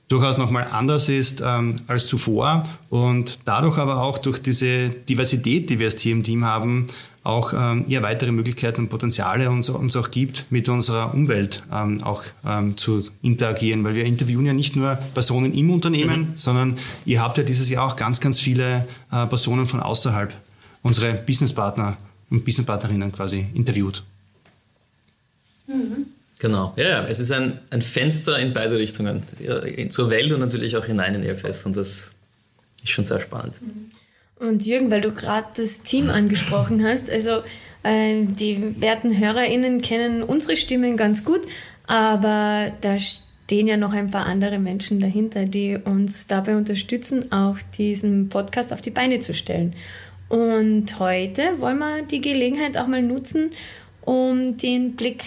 durchaus 0.07 0.37
nochmal 0.37 0.69
anders 0.71 1.09
ist 1.09 1.43
ähm, 1.45 1.81
als 1.87 2.07
zuvor 2.07 2.63
und 2.89 3.39
dadurch 3.43 3.77
aber 3.77 4.01
auch 4.01 4.19
durch 4.19 4.41
diese 4.41 4.87
Diversität, 4.87 5.69
die 5.69 5.79
wir 5.79 5.87
jetzt 5.87 5.99
hier 5.99 6.13
im 6.13 6.23
Team 6.23 6.45
haben, 6.45 6.87
auch 7.25 7.53
ähm, 7.53 7.85
ja, 7.87 8.03
weitere 8.03 8.31
Möglichkeiten 8.31 8.81
und 8.81 8.89
Potenziale 8.89 9.49
uns, 9.49 9.69
uns 9.69 9.95
auch 9.95 10.11
gibt, 10.11 10.45
mit 10.51 10.69
unserer 10.69 11.13
Umwelt 11.13 11.63
ähm, 11.73 12.03
auch 12.03 12.23
ähm, 12.45 12.77
zu 12.77 13.09
interagieren, 13.23 13.83
weil 13.83 13.95
wir 13.95 14.05
interviewen 14.05 14.45
ja 14.45 14.53
nicht 14.53 14.75
nur 14.75 14.95
Personen 15.13 15.53
im 15.53 15.71
Unternehmen, 15.71 16.19
mhm. 16.19 16.35
sondern 16.35 16.77
ihr 17.03 17.21
habt 17.21 17.37
ja 17.39 17.43
dieses 17.43 17.69
Jahr 17.69 17.85
auch 17.87 17.95
ganz, 17.95 18.21
ganz 18.21 18.39
viele 18.39 18.87
äh, 19.11 19.25
Personen 19.25 19.65
von 19.65 19.79
außerhalb, 19.79 20.33
unsere 20.83 21.15
Businesspartner 21.15 21.97
und 22.29 22.45
Businesspartnerinnen 22.45 23.11
quasi 23.11 23.47
interviewt. 23.55 24.03
Mhm. 25.67 26.05
Genau, 26.37 26.73
ja, 26.75 26.89
ja, 26.89 27.05
es 27.05 27.19
ist 27.19 27.31
ein, 27.31 27.59
ein 27.71 27.81
Fenster 27.81 28.37
in 28.37 28.53
beide 28.53 28.77
Richtungen, 28.77 29.23
zur 29.89 30.11
Welt 30.11 30.31
und 30.31 30.41
natürlich 30.41 30.77
auch 30.77 30.85
hinein 30.85 31.15
in 31.15 31.23
EFS 31.23 31.65
und 31.65 31.75
das 31.75 32.11
ist 32.83 32.91
schon 32.91 33.05
sehr 33.05 33.19
spannend. 33.19 33.59
Mhm. 33.63 33.91
Und 34.37 34.65
Jürgen, 34.65 34.91
weil 34.91 35.01
du 35.01 35.11
gerade 35.11 35.47
das 35.55 35.81
Team 35.81 36.09
angesprochen 36.09 36.83
hast, 36.83 37.09
also 37.09 37.41
äh, 37.83 38.23
die 38.25 38.81
werten 38.81 39.17
HörerInnen 39.17 39.81
kennen 39.81 40.23
unsere 40.23 40.57
Stimmen 40.57 40.97
ganz 40.97 41.23
gut, 41.23 41.41
aber 41.87 42.71
da 42.81 42.97
stehen 42.99 43.67
ja 43.67 43.77
noch 43.77 43.93
ein 43.93 44.11
paar 44.11 44.25
andere 44.25 44.59
Menschen 44.59 44.99
dahinter, 44.99 45.45
die 45.45 45.77
uns 45.77 46.27
dabei 46.27 46.57
unterstützen, 46.57 47.31
auch 47.31 47.57
diesen 47.77 48.27
Podcast 48.29 48.73
auf 48.73 48.81
die 48.81 48.89
Beine 48.89 49.19
zu 49.19 49.33
stellen. 49.33 49.73
Und 50.27 50.99
heute 50.99 51.43
wollen 51.59 51.77
wir 51.77 52.01
die 52.01 52.21
Gelegenheit 52.21 52.77
auch 52.77 52.87
mal 52.87 53.01
nutzen, 53.01 53.51
um 54.01 54.57
den 54.57 54.95
Blick 54.95 55.23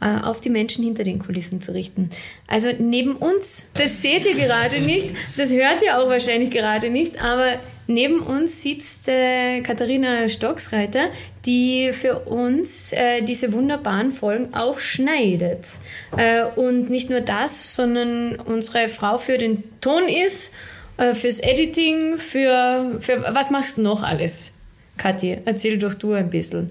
äh, 0.00 0.20
auf 0.22 0.40
die 0.40 0.50
Menschen 0.50 0.84
hinter 0.84 1.04
den 1.04 1.18
Kulissen 1.18 1.60
zu 1.60 1.72
richten. 1.72 2.10
Also 2.46 2.70
neben 2.78 3.14
uns, 3.16 3.70
das 3.74 4.02
seht 4.02 4.26
ihr 4.26 4.34
gerade 4.34 4.80
nicht, 4.80 5.14
das 5.36 5.52
hört 5.52 5.82
ihr 5.82 5.98
auch 5.98 6.08
wahrscheinlich 6.08 6.50
gerade 6.50 6.90
nicht, 6.90 7.22
aber 7.22 7.58
Neben 7.92 8.20
uns 8.20 8.62
sitzt 8.62 9.08
äh, 9.08 9.60
Katharina 9.60 10.28
Stocksreiter, 10.28 11.10
die 11.44 11.92
für 11.92 12.20
uns 12.20 12.92
äh, 12.92 13.22
diese 13.22 13.52
wunderbaren 13.52 14.12
Folgen 14.12 14.54
auch 14.54 14.78
schneidet. 14.78 15.78
Äh, 16.16 16.44
und 16.56 16.88
nicht 16.88 17.10
nur 17.10 17.20
das, 17.20 17.76
sondern 17.76 18.36
unsere 18.36 18.88
Frau 18.88 19.18
für 19.18 19.36
den 19.36 19.62
Ton 19.80 20.04
ist, 20.08 20.54
äh, 20.96 21.14
fürs 21.14 21.40
Editing, 21.40 22.16
für, 22.16 22.96
für 23.00 23.22
was 23.34 23.50
machst 23.50 23.76
du 23.76 23.82
noch 23.82 24.02
alles? 24.02 24.54
Kathi, 24.96 25.38
erzähl 25.44 25.78
doch 25.78 25.94
du 25.94 26.12
ein 26.12 26.30
bisschen. 26.30 26.70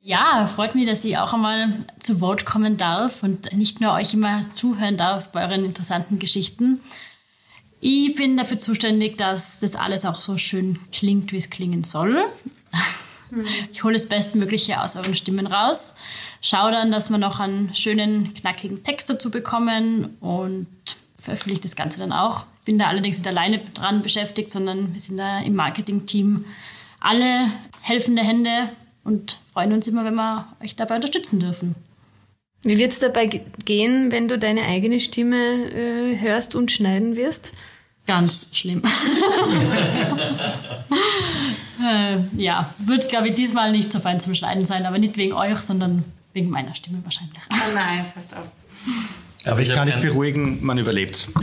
Ja, 0.00 0.48
freut 0.52 0.74
mich, 0.74 0.86
dass 0.86 1.04
ich 1.04 1.18
auch 1.18 1.32
einmal 1.32 1.68
zu 2.00 2.20
Wort 2.20 2.44
kommen 2.44 2.76
darf 2.76 3.22
und 3.22 3.52
nicht 3.52 3.80
nur 3.80 3.92
euch 3.92 4.14
immer 4.14 4.50
zuhören 4.50 4.96
darf 4.96 5.28
bei 5.28 5.44
euren 5.44 5.64
interessanten 5.64 6.18
Geschichten. 6.18 6.80
Ich 7.84 8.14
bin 8.14 8.36
dafür 8.36 8.60
zuständig, 8.60 9.18
dass 9.18 9.58
das 9.58 9.74
alles 9.74 10.04
auch 10.04 10.20
so 10.20 10.38
schön 10.38 10.78
klingt, 10.92 11.32
wie 11.32 11.36
es 11.36 11.50
klingen 11.50 11.82
soll. 11.82 12.22
Mhm. 13.32 13.44
Ich 13.72 13.82
hole 13.82 13.94
das 13.94 14.06
Bestmögliche 14.06 14.80
aus 14.80 14.94
euren 14.94 15.16
Stimmen 15.16 15.48
raus. 15.48 15.96
Schaue 16.40 16.70
dann, 16.70 16.92
dass 16.92 17.10
wir 17.10 17.18
noch 17.18 17.40
einen 17.40 17.74
schönen, 17.74 18.34
knackigen 18.34 18.84
Text 18.84 19.10
dazu 19.10 19.32
bekommen 19.32 20.16
und 20.20 20.68
veröffentliche 21.18 21.62
das 21.62 21.74
Ganze 21.74 21.98
dann 21.98 22.12
auch. 22.12 22.44
Ich 22.60 22.66
bin 22.66 22.78
da 22.78 22.86
allerdings 22.86 23.18
nicht 23.18 23.26
alleine 23.26 23.58
dran 23.58 24.00
beschäftigt, 24.02 24.52
sondern 24.52 24.94
wir 24.94 25.00
sind 25.00 25.16
da 25.16 25.40
im 25.40 25.56
Marketing-Team 25.56 26.44
alle 27.00 27.50
helfende 27.80 28.22
Hände 28.22 28.70
und 29.02 29.40
freuen 29.52 29.72
uns 29.72 29.88
immer, 29.88 30.04
wenn 30.04 30.14
wir 30.14 30.46
euch 30.62 30.76
dabei 30.76 30.94
unterstützen 30.94 31.40
dürfen. 31.40 31.74
Wie 32.62 32.78
wird 32.78 32.92
es 32.92 33.00
dabei 33.00 33.26
gehen, 33.64 34.12
wenn 34.12 34.28
du 34.28 34.38
deine 34.38 34.62
eigene 34.62 35.00
Stimme 35.00 35.36
äh, 35.36 36.16
hörst 36.20 36.54
und 36.54 36.70
schneiden 36.70 37.16
wirst? 37.16 37.52
Ganz 38.06 38.48
schlimm. 38.52 38.82
äh, 41.84 42.18
ja, 42.36 42.72
wird, 42.78 43.08
glaube 43.08 43.28
ich, 43.28 43.34
diesmal 43.34 43.72
nicht 43.72 43.92
so 43.92 44.00
fein 44.00 44.20
zum 44.20 44.34
Schneiden 44.34 44.64
sein, 44.64 44.86
aber 44.86 44.98
nicht 44.98 45.16
wegen 45.16 45.32
euch, 45.32 45.58
sondern 45.58 46.04
wegen 46.32 46.50
meiner 46.50 46.74
Stimme 46.74 46.98
wahrscheinlich. 47.04 47.38
Oh 47.50 47.74
nein, 47.74 47.98
das 47.98 48.16
heißt 48.16 48.34
auch. 48.34 48.46
Aber 49.44 49.52
Also 49.52 49.62
ich, 49.62 49.68
ich 49.68 49.74
kann 49.74 49.86
dich 49.86 49.96
beruhigen, 49.96 50.58
man 50.64 50.78
überlebt. 50.78 51.28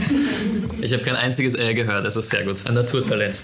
Ich 0.82 0.94
habe 0.94 1.02
kein 1.02 1.16
einziges 1.16 1.54
Äh 1.56 1.74
gehört, 1.74 2.06
also 2.06 2.22
sehr 2.22 2.42
gut. 2.42 2.66
Ein 2.66 2.72
Naturtalent. 2.72 3.42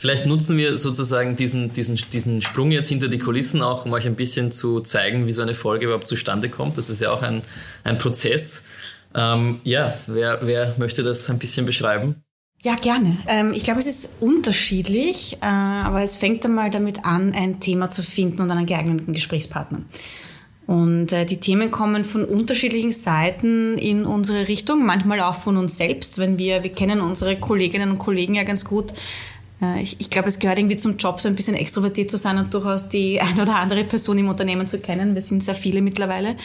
Vielleicht 0.00 0.26
nutzen 0.26 0.56
wir 0.56 0.78
sozusagen 0.78 1.34
diesen, 1.34 1.72
diesen, 1.72 1.98
diesen 2.12 2.42
Sprung 2.42 2.70
jetzt 2.70 2.88
hinter 2.90 3.08
die 3.08 3.18
Kulissen 3.18 3.60
auch, 3.60 3.86
um 3.86 3.92
euch 3.92 4.06
ein 4.06 4.14
bisschen 4.14 4.52
zu 4.52 4.80
zeigen, 4.80 5.26
wie 5.26 5.32
so 5.32 5.42
eine 5.42 5.54
Folge 5.54 5.86
überhaupt 5.86 6.06
zustande 6.06 6.48
kommt. 6.48 6.78
Das 6.78 6.90
ist 6.90 7.00
ja 7.00 7.10
auch 7.10 7.22
ein, 7.22 7.42
ein 7.82 7.98
Prozess. 7.98 8.62
Ähm, 9.14 9.60
ja, 9.64 9.94
wer, 10.06 10.38
wer 10.42 10.74
möchte 10.78 11.02
das 11.02 11.28
ein 11.28 11.38
bisschen 11.38 11.66
beschreiben? 11.66 12.22
Ja, 12.62 12.76
gerne. 12.76 13.18
Ähm, 13.26 13.52
ich 13.52 13.64
glaube, 13.64 13.80
es 13.80 13.86
ist 13.86 14.10
unterschiedlich, 14.20 15.38
äh, 15.40 15.46
aber 15.46 16.02
es 16.02 16.16
fängt 16.16 16.44
einmal 16.44 16.70
damit 16.70 17.04
an, 17.04 17.32
ein 17.34 17.58
Thema 17.58 17.90
zu 17.90 18.04
finden 18.04 18.42
und 18.42 18.50
einen 18.50 18.66
geeigneten 18.66 19.12
Gesprächspartner. 19.12 19.80
Und 20.66 21.12
äh, 21.12 21.26
die 21.26 21.38
Themen 21.38 21.70
kommen 21.70 22.04
von 22.04 22.24
unterschiedlichen 22.24 22.92
Seiten 22.92 23.76
in 23.78 24.04
unsere 24.04 24.48
Richtung, 24.48 24.86
manchmal 24.86 25.20
auch 25.20 25.34
von 25.34 25.56
uns 25.56 25.76
selbst, 25.76 26.18
wenn 26.18 26.38
wir, 26.38 26.62
wir 26.62 26.70
kennen 26.70 27.00
unsere 27.00 27.36
Kolleginnen 27.36 27.90
und 27.90 27.98
Kollegen 27.98 28.34
ja 28.34 28.44
ganz 28.44 28.64
gut. 28.64 28.92
Äh, 29.62 29.82
ich, 29.82 30.00
ich 30.00 30.10
glaube, 30.10 30.28
es 30.28 30.38
gehört 30.38 30.58
irgendwie 30.58 30.76
zum 30.76 30.96
Job, 30.96 31.20
so 31.20 31.28
ein 31.28 31.34
bisschen 31.34 31.54
extrovertiert 31.54 32.10
zu 32.10 32.16
sein 32.16 32.38
und 32.38 32.52
durchaus 32.52 32.88
die 32.88 33.20
ein 33.20 33.40
oder 33.40 33.56
andere 33.56 33.84
Person 33.84 34.18
im 34.18 34.28
Unternehmen 34.28 34.68
zu 34.68 34.78
kennen. 34.78 35.14
Wir 35.14 35.22
sind 35.22 35.42
sehr 35.42 35.54
viele 35.54 35.80
mittlerweile. 35.80 36.36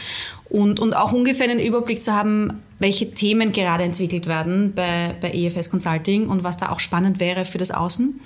Und, 0.50 0.80
und 0.80 0.96
auch 0.96 1.12
ungefähr 1.12 1.50
einen 1.50 1.60
Überblick 1.60 2.02
zu 2.02 2.14
haben, 2.14 2.62
welche 2.80 3.12
Themen 3.12 3.52
gerade 3.52 3.84
entwickelt 3.84 4.28
werden 4.28 4.74
bei, 4.76 5.16
bei 5.20 5.32
EFS 5.32 5.70
Consulting 5.70 6.28
und 6.28 6.44
was 6.44 6.58
da 6.58 6.70
auch 6.70 6.80
spannend 6.80 7.20
wäre 7.20 7.44
für 7.44 7.58
das 7.58 7.72
Außen. 7.72 8.20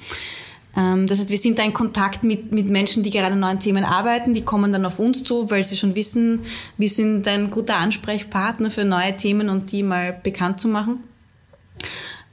Ähm, 0.76 1.08
Das 1.08 1.20
heißt, 1.20 1.30
wir 1.30 1.38
sind 1.38 1.60
da 1.60 1.64
in 1.64 1.74
Kontakt 1.74 2.24
mit, 2.24 2.52
mit 2.52 2.68
Menschen, 2.68 3.04
die 3.04 3.12
gerade 3.12 3.34
an 3.34 3.40
neuen 3.40 3.60
Themen 3.60 3.84
arbeiten. 3.84 4.34
Die 4.34 4.44
kommen 4.44 4.72
dann 4.72 4.86
auf 4.86 5.00
uns 5.00 5.24
zu, 5.24 5.50
weil 5.50 5.64
sie 5.64 5.78
schon 5.78 5.96
wissen, 5.96 6.42
wir 6.78 6.90
sind 6.90 7.28
ein 7.28 7.50
guter 7.50 7.78
Ansprechpartner 7.78 8.72
für 8.72 8.86
neue 8.86 9.16
Themen 9.16 9.50
und 9.50 9.72
die 9.72 9.84
mal 9.84 10.14
bekannt 10.24 10.60
zu 10.60 10.68
machen. 10.68 11.04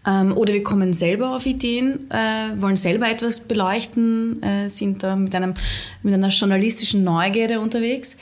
Ähm, 0.07 0.37
Oder 0.37 0.55
wir 0.55 0.63
kommen 0.63 0.93
selber 0.93 1.35
auf 1.35 1.45
Ideen, 1.45 2.11
äh, 2.11 2.61
wollen 2.61 2.77
selber 2.77 3.09
etwas 3.09 3.41
beleuchten, 3.41 4.43
äh, 4.43 4.69
sind 4.69 5.03
da 5.03 5.17
mit, 5.17 5.35
einem, 5.35 5.55
mit 6.03 6.15
einer 6.15 6.29
journalistischen 6.29 7.05
Neugierde 7.05 7.61
unterwegs. 7.61 8.17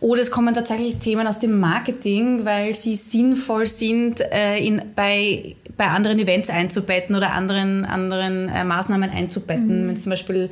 Oder 0.00 0.20
es 0.20 0.30
kommen 0.30 0.54
tatsächlich 0.54 0.96
Themen 0.96 1.26
aus 1.26 1.38
dem 1.38 1.58
Marketing, 1.60 2.44
weil 2.44 2.74
sie 2.74 2.96
sinnvoll 2.96 3.66
sind, 3.66 4.20
äh, 4.32 4.58
in, 4.58 4.82
bei, 4.96 5.54
bei 5.76 5.86
anderen 5.88 6.18
Events 6.18 6.50
einzubetten 6.50 7.14
oder 7.14 7.32
anderen, 7.32 7.84
anderen 7.84 8.48
äh, 8.48 8.64
Maßnahmen 8.64 9.10
einzubetten. 9.10 9.86
Wenn 9.88 9.94
es 9.94 10.02
zum 10.02 10.10
Beispiel 10.10 10.50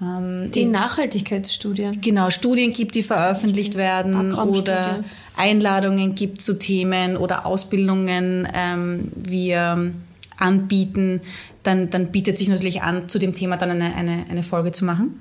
ähm, 0.00 0.50
Die 0.50 0.64
Nachhaltigkeitsstudie. 0.64 1.90
genau 2.00 2.30
Studien 2.30 2.72
gibt, 2.72 2.94
die 2.94 3.02
veröffentlicht 3.02 3.76
werden 3.76 4.34
oder 4.34 5.04
Einladungen 5.36 6.14
gibt 6.14 6.40
zu 6.40 6.58
Themen 6.58 7.16
oder 7.16 7.46
Ausbildungen 7.46 8.48
ähm, 8.52 9.12
wir 9.14 9.92
anbieten, 10.38 11.20
dann, 11.62 11.90
dann 11.90 12.12
bietet 12.12 12.38
sich 12.38 12.48
natürlich 12.48 12.82
an, 12.82 13.08
zu 13.08 13.18
dem 13.18 13.34
Thema 13.34 13.56
dann 13.56 13.70
eine, 13.70 13.94
eine, 13.94 14.26
eine 14.28 14.42
Folge 14.42 14.72
zu 14.72 14.84
machen. 14.84 15.20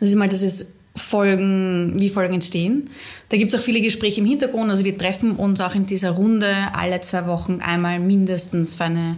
Das 0.00 0.08
ist 0.08 0.16
mal, 0.16 0.28
dass 0.28 0.42
es 0.42 0.72
Folgen, 0.94 1.94
wie 1.96 2.10
Folgen 2.10 2.34
entstehen. 2.34 2.90
Da 3.30 3.38
gibt 3.38 3.52
es 3.52 3.58
auch 3.58 3.64
viele 3.64 3.80
Gespräche 3.80 4.20
im 4.20 4.26
Hintergrund. 4.26 4.70
Also 4.70 4.84
wir 4.84 4.96
treffen 4.96 5.32
uns 5.32 5.60
auch 5.60 5.74
in 5.74 5.86
dieser 5.86 6.10
Runde 6.10 6.54
alle 6.74 7.00
zwei 7.00 7.26
Wochen 7.26 7.60
einmal 7.62 7.98
mindestens 7.98 8.74
für 8.74 8.84
eine 8.84 9.16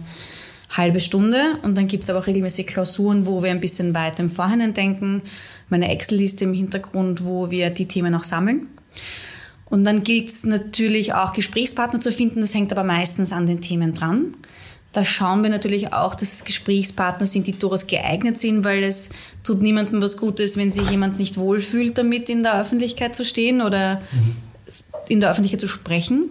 halbe 0.69 1.01
Stunde. 1.01 1.41
Und 1.63 1.75
dann 1.75 1.87
gibt 1.87 2.03
es 2.03 2.09
aber 2.09 2.19
auch 2.19 2.27
regelmäßig 2.27 2.67
Klausuren, 2.67 3.25
wo 3.25 3.43
wir 3.43 3.51
ein 3.51 3.59
bisschen 3.59 3.93
weiter 3.93 4.23
im 4.23 4.29
Vorhinein 4.29 4.73
denken. 4.73 5.21
Meine 5.69 5.89
Excel-Liste 5.91 6.45
im 6.45 6.53
Hintergrund, 6.53 7.25
wo 7.25 7.51
wir 7.51 7.69
die 7.71 7.87
Themen 7.87 8.15
auch 8.15 8.23
sammeln. 8.23 8.67
Und 9.69 9.83
dann 9.83 10.03
gilt 10.03 10.29
es 10.29 10.45
natürlich 10.45 11.13
auch 11.13 11.33
Gesprächspartner 11.33 11.99
zu 11.99 12.11
finden. 12.11 12.41
Das 12.41 12.53
hängt 12.53 12.71
aber 12.71 12.83
meistens 12.83 13.31
an 13.31 13.47
den 13.47 13.61
Themen 13.61 13.93
dran. 13.93 14.35
Da 14.93 15.03
schauen 15.03 15.43
wir 15.43 15.49
natürlich 15.49 15.91
auch, 15.91 16.15
dass 16.15 16.33
es 16.33 16.45
Gesprächspartner 16.45 17.25
sind, 17.25 17.47
die 17.47 17.51
durchaus 17.51 17.87
geeignet 17.87 18.39
sind, 18.39 18.63
weil 18.63 18.81
es 18.83 19.09
tut 19.43 19.61
niemandem 19.61 20.01
was 20.01 20.15
Gutes, 20.15 20.55
wenn 20.55 20.71
sich 20.71 20.89
jemand 20.89 21.19
nicht 21.19 21.37
wohlfühlt, 21.37 21.97
damit 21.97 22.29
in 22.29 22.43
der 22.43 22.57
Öffentlichkeit 22.57 23.13
zu 23.13 23.25
stehen 23.25 23.61
oder 23.61 24.01
in 25.09 25.19
der 25.19 25.31
Öffentlichkeit 25.31 25.59
zu 25.59 25.67
sprechen. 25.67 26.29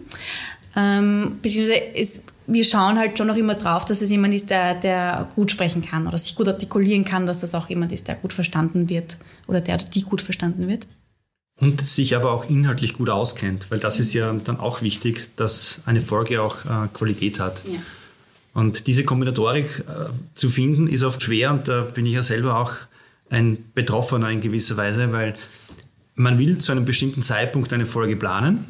Ähm, 0.76 1.38
beziehungsweise 1.42 1.94
es, 1.94 2.24
wir 2.46 2.64
schauen 2.64 2.98
halt 2.98 3.18
schon 3.18 3.26
noch 3.26 3.36
immer 3.36 3.54
drauf, 3.54 3.84
dass 3.84 4.00
es 4.00 4.10
jemand 4.10 4.32
ist, 4.32 4.48
der, 4.48 4.74
der 4.74 5.28
gut 5.34 5.50
sprechen 5.50 5.82
kann 5.82 6.06
oder 6.06 6.16
sich 6.16 6.34
gut 6.34 6.48
artikulieren 6.48 7.04
kann, 7.04 7.26
dass 7.26 7.40
das 7.40 7.54
auch 7.54 7.68
jemand 7.68 7.92
ist, 7.92 8.08
der 8.08 8.14
gut 8.14 8.32
verstanden 8.32 8.88
wird 8.88 9.18
oder 9.46 9.60
der 9.60 9.74
oder 9.74 9.84
die 9.84 10.02
gut 10.02 10.22
verstanden 10.22 10.68
wird. 10.68 10.86
Und 11.60 11.86
sich 11.86 12.16
aber 12.16 12.32
auch 12.32 12.50
inhaltlich 12.50 12.94
gut 12.94 13.08
auskennt, 13.08 13.70
weil 13.70 13.78
das 13.78 14.00
ist 14.00 14.12
ja 14.12 14.32
dann 14.32 14.58
auch 14.58 14.82
wichtig, 14.82 15.30
dass 15.36 15.80
eine 15.86 16.00
Folge 16.00 16.42
auch 16.42 16.64
äh, 16.64 16.88
Qualität 16.92 17.38
hat. 17.38 17.62
Ja. 17.64 17.78
Und 18.54 18.86
diese 18.86 19.04
Kombinatorik 19.04 19.84
äh, 19.88 20.10
zu 20.34 20.50
finden, 20.50 20.86
ist 20.88 21.02
oft 21.02 21.22
schwer 21.22 21.52
und 21.52 21.68
da 21.68 21.82
bin 21.82 22.06
ich 22.06 22.14
ja 22.14 22.22
selber 22.22 22.58
auch 22.58 22.72
ein 23.30 23.64
Betroffener 23.74 24.30
in 24.30 24.40
gewisser 24.40 24.76
Weise, 24.76 25.12
weil 25.12 25.34
man 26.14 26.38
will 26.38 26.58
zu 26.58 26.72
einem 26.72 26.84
bestimmten 26.84 27.22
Zeitpunkt 27.22 27.72
eine 27.72 27.86
Folge 27.86 28.16
planen, 28.16 28.64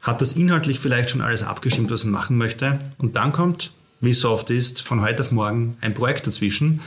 hat 0.00 0.20
das 0.20 0.34
inhaltlich 0.34 0.78
vielleicht 0.78 1.10
schon 1.10 1.20
alles 1.20 1.42
abgestimmt, 1.42 1.90
was 1.90 2.04
man 2.04 2.12
machen 2.12 2.36
möchte 2.36 2.78
und 2.98 3.16
dann 3.16 3.32
kommt, 3.32 3.72
wie 4.00 4.10
es 4.10 4.20
so 4.20 4.30
oft 4.30 4.50
ist, 4.50 4.82
von 4.82 5.00
heute 5.00 5.22
auf 5.22 5.32
morgen 5.32 5.76
ein 5.80 5.94
Projekt 5.94 6.26
dazwischen. 6.26 6.80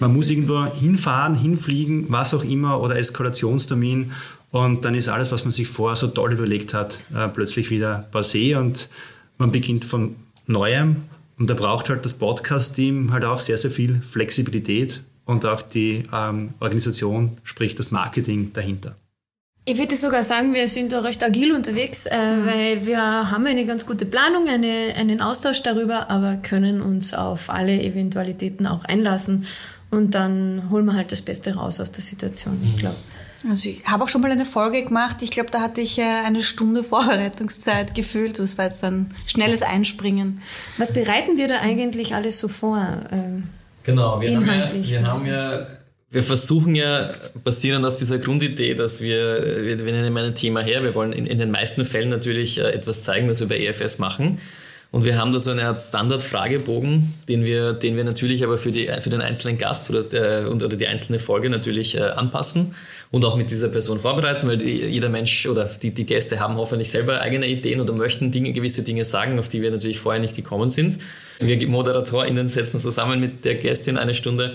Man 0.00 0.12
muss 0.12 0.28
irgendwo 0.28 0.66
hinfahren, 0.66 1.36
hinfliegen, 1.36 2.06
was 2.08 2.34
auch 2.34 2.44
immer 2.44 2.80
oder 2.80 2.96
Eskalationstermin 2.96 4.12
und 4.64 4.84
dann 4.84 4.94
ist 4.94 5.08
alles, 5.08 5.32
was 5.32 5.44
man 5.44 5.52
sich 5.52 5.68
vorher 5.68 5.96
so 5.96 6.08
toll 6.08 6.32
überlegt 6.32 6.74
hat, 6.74 7.00
äh, 7.14 7.28
plötzlich 7.28 7.70
wieder 7.70 8.08
passé 8.12 8.56
und 8.56 8.88
man 9.38 9.52
beginnt 9.52 9.84
von 9.84 10.16
Neuem 10.46 10.96
und 11.38 11.50
da 11.50 11.54
braucht 11.54 11.88
halt 11.90 12.04
das 12.04 12.14
Podcast-Team 12.14 13.12
halt 13.12 13.24
auch 13.24 13.40
sehr, 13.40 13.58
sehr 13.58 13.70
viel 13.70 14.00
Flexibilität 14.02 15.02
und 15.24 15.44
auch 15.44 15.62
die 15.62 16.04
ähm, 16.12 16.54
Organisation, 16.60 17.36
sprich 17.42 17.74
das 17.74 17.90
Marketing 17.90 18.52
dahinter. 18.52 18.96
Ich 19.68 19.78
würde 19.78 19.96
sogar 19.96 20.22
sagen, 20.22 20.54
wir 20.54 20.68
sind 20.68 20.92
da 20.92 21.00
recht 21.00 21.24
agil 21.24 21.52
unterwegs, 21.52 22.06
äh, 22.06 22.12
weil 22.12 22.86
wir 22.86 23.00
haben 23.00 23.46
eine 23.46 23.66
ganz 23.66 23.84
gute 23.84 24.06
Planung, 24.06 24.48
eine, 24.48 24.94
einen 24.94 25.20
Austausch 25.20 25.60
darüber, 25.62 26.08
aber 26.08 26.36
können 26.36 26.80
uns 26.80 27.12
auf 27.12 27.50
alle 27.50 27.82
Eventualitäten 27.82 28.68
auch 28.68 28.84
einlassen 28.84 29.44
und 29.90 30.14
dann 30.14 30.70
holen 30.70 30.84
wir 30.86 30.94
halt 30.94 31.10
das 31.10 31.20
Beste 31.20 31.56
raus 31.56 31.80
aus 31.80 31.90
der 31.90 32.02
Situation, 32.02 32.60
ich 32.64 32.78
glaube. 32.78 32.96
Also 33.48 33.68
ich 33.68 33.84
habe 33.84 34.04
auch 34.04 34.08
schon 34.08 34.22
mal 34.22 34.30
eine 34.30 34.46
Folge 34.46 34.84
gemacht. 34.84 35.16
Ich 35.22 35.30
glaube, 35.30 35.50
da 35.50 35.60
hatte 35.60 35.80
ich 35.80 35.98
äh, 35.98 36.02
eine 36.02 36.42
Stunde 36.42 36.82
Vorbereitungszeit 36.82 37.94
gefühlt. 37.94 38.38
Das 38.38 38.58
war 38.58 38.66
jetzt 38.66 38.82
ein 38.84 39.14
schnelles 39.26 39.62
Einspringen. 39.62 40.40
Was 40.78 40.92
bereiten 40.92 41.38
wir 41.38 41.48
da 41.48 41.60
eigentlich 41.60 42.14
alles 42.14 42.40
so 42.40 42.48
vor? 42.48 42.84
Ähm, 43.12 43.44
Genau, 43.86 44.20
wir, 44.20 44.36
haben 44.36 44.46
ja, 44.48 44.68
wir 44.72 45.02
haben 45.06 45.26
ja, 45.26 45.66
wir 46.10 46.22
versuchen 46.24 46.74
ja 46.74 47.08
basierend 47.44 47.86
auf 47.86 47.94
dieser 47.94 48.18
Grundidee, 48.18 48.74
dass 48.74 49.00
wir, 49.00 49.62
wir, 49.62 49.86
wir 49.86 49.92
nehmen 49.92 50.16
ein 50.16 50.34
Thema 50.34 50.60
her, 50.60 50.82
wir 50.82 50.96
wollen 50.96 51.12
in, 51.12 51.24
in 51.24 51.38
den 51.38 51.52
meisten 51.52 51.84
Fällen 51.84 52.08
natürlich 52.08 52.58
äh, 52.58 52.72
etwas 52.72 53.04
zeigen, 53.04 53.28
das 53.28 53.38
wir 53.38 53.46
bei 53.46 53.58
EFS 53.58 54.00
machen. 54.00 54.40
Und 54.90 55.04
wir 55.04 55.18
haben 55.18 55.30
da 55.30 55.38
so 55.38 55.52
eine 55.52 55.66
Art 55.66 55.80
Standard-Fragebogen, 55.80 57.14
den 57.28 57.44
wir, 57.44 57.74
den 57.74 57.96
wir 57.96 58.02
natürlich 58.02 58.42
aber 58.42 58.58
für, 58.58 58.72
die, 58.72 58.90
für 59.00 59.10
den 59.10 59.20
einzelnen 59.20 59.56
Gast 59.56 59.88
oder, 59.88 60.02
der, 60.02 60.50
oder 60.50 60.68
die 60.68 60.86
einzelne 60.88 61.20
Folge 61.20 61.48
natürlich 61.48 61.96
äh, 61.96 62.00
anpassen 62.00 62.74
und 63.10 63.24
auch 63.24 63.36
mit 63.36 63.50
dieser 63.50 63.68
Person 63.68 63.98
vorbereiten, 64.00 64.48
weil 64.48 64.62
jeder 64.62 65.08
Mensch 65.08 65.46
oder 65.46 65.70
die, 65.82 65.92
die 65.92 66.06
Gäste 66.06 66.40
haben 66.40 66.56
hoffentlich 66.56 66.90
selber 66.90 67.20
eigene 67.20 67.46
Ideen 67.46 67.80
oder 67.80 67.92
möchten 67.92 68.32
Dinge, 68.32 68.52
gewisse 68.52 68.82
Dinge 68.82 69.04
sagen, 69.04 69.38
auf 69.38 69.48
die 69.48 69.62
wir 69.62 69.70
natürlich 69.70 69.98
vorher 70.00 70.20
nicht 70.20 70.36
gekommen 70.36 70.70
sind. 70.70 70.98
Wir 71.38 71.68
ModeratorInnen 71.68 72.48
setzen 72.48 72.80
zusammen 72.80 73.20
mit 73.20 73.44
der 73.44 73.54
Gästin 73.56 73.96
eine 73.96 74.14
Stunde 74.14 74.54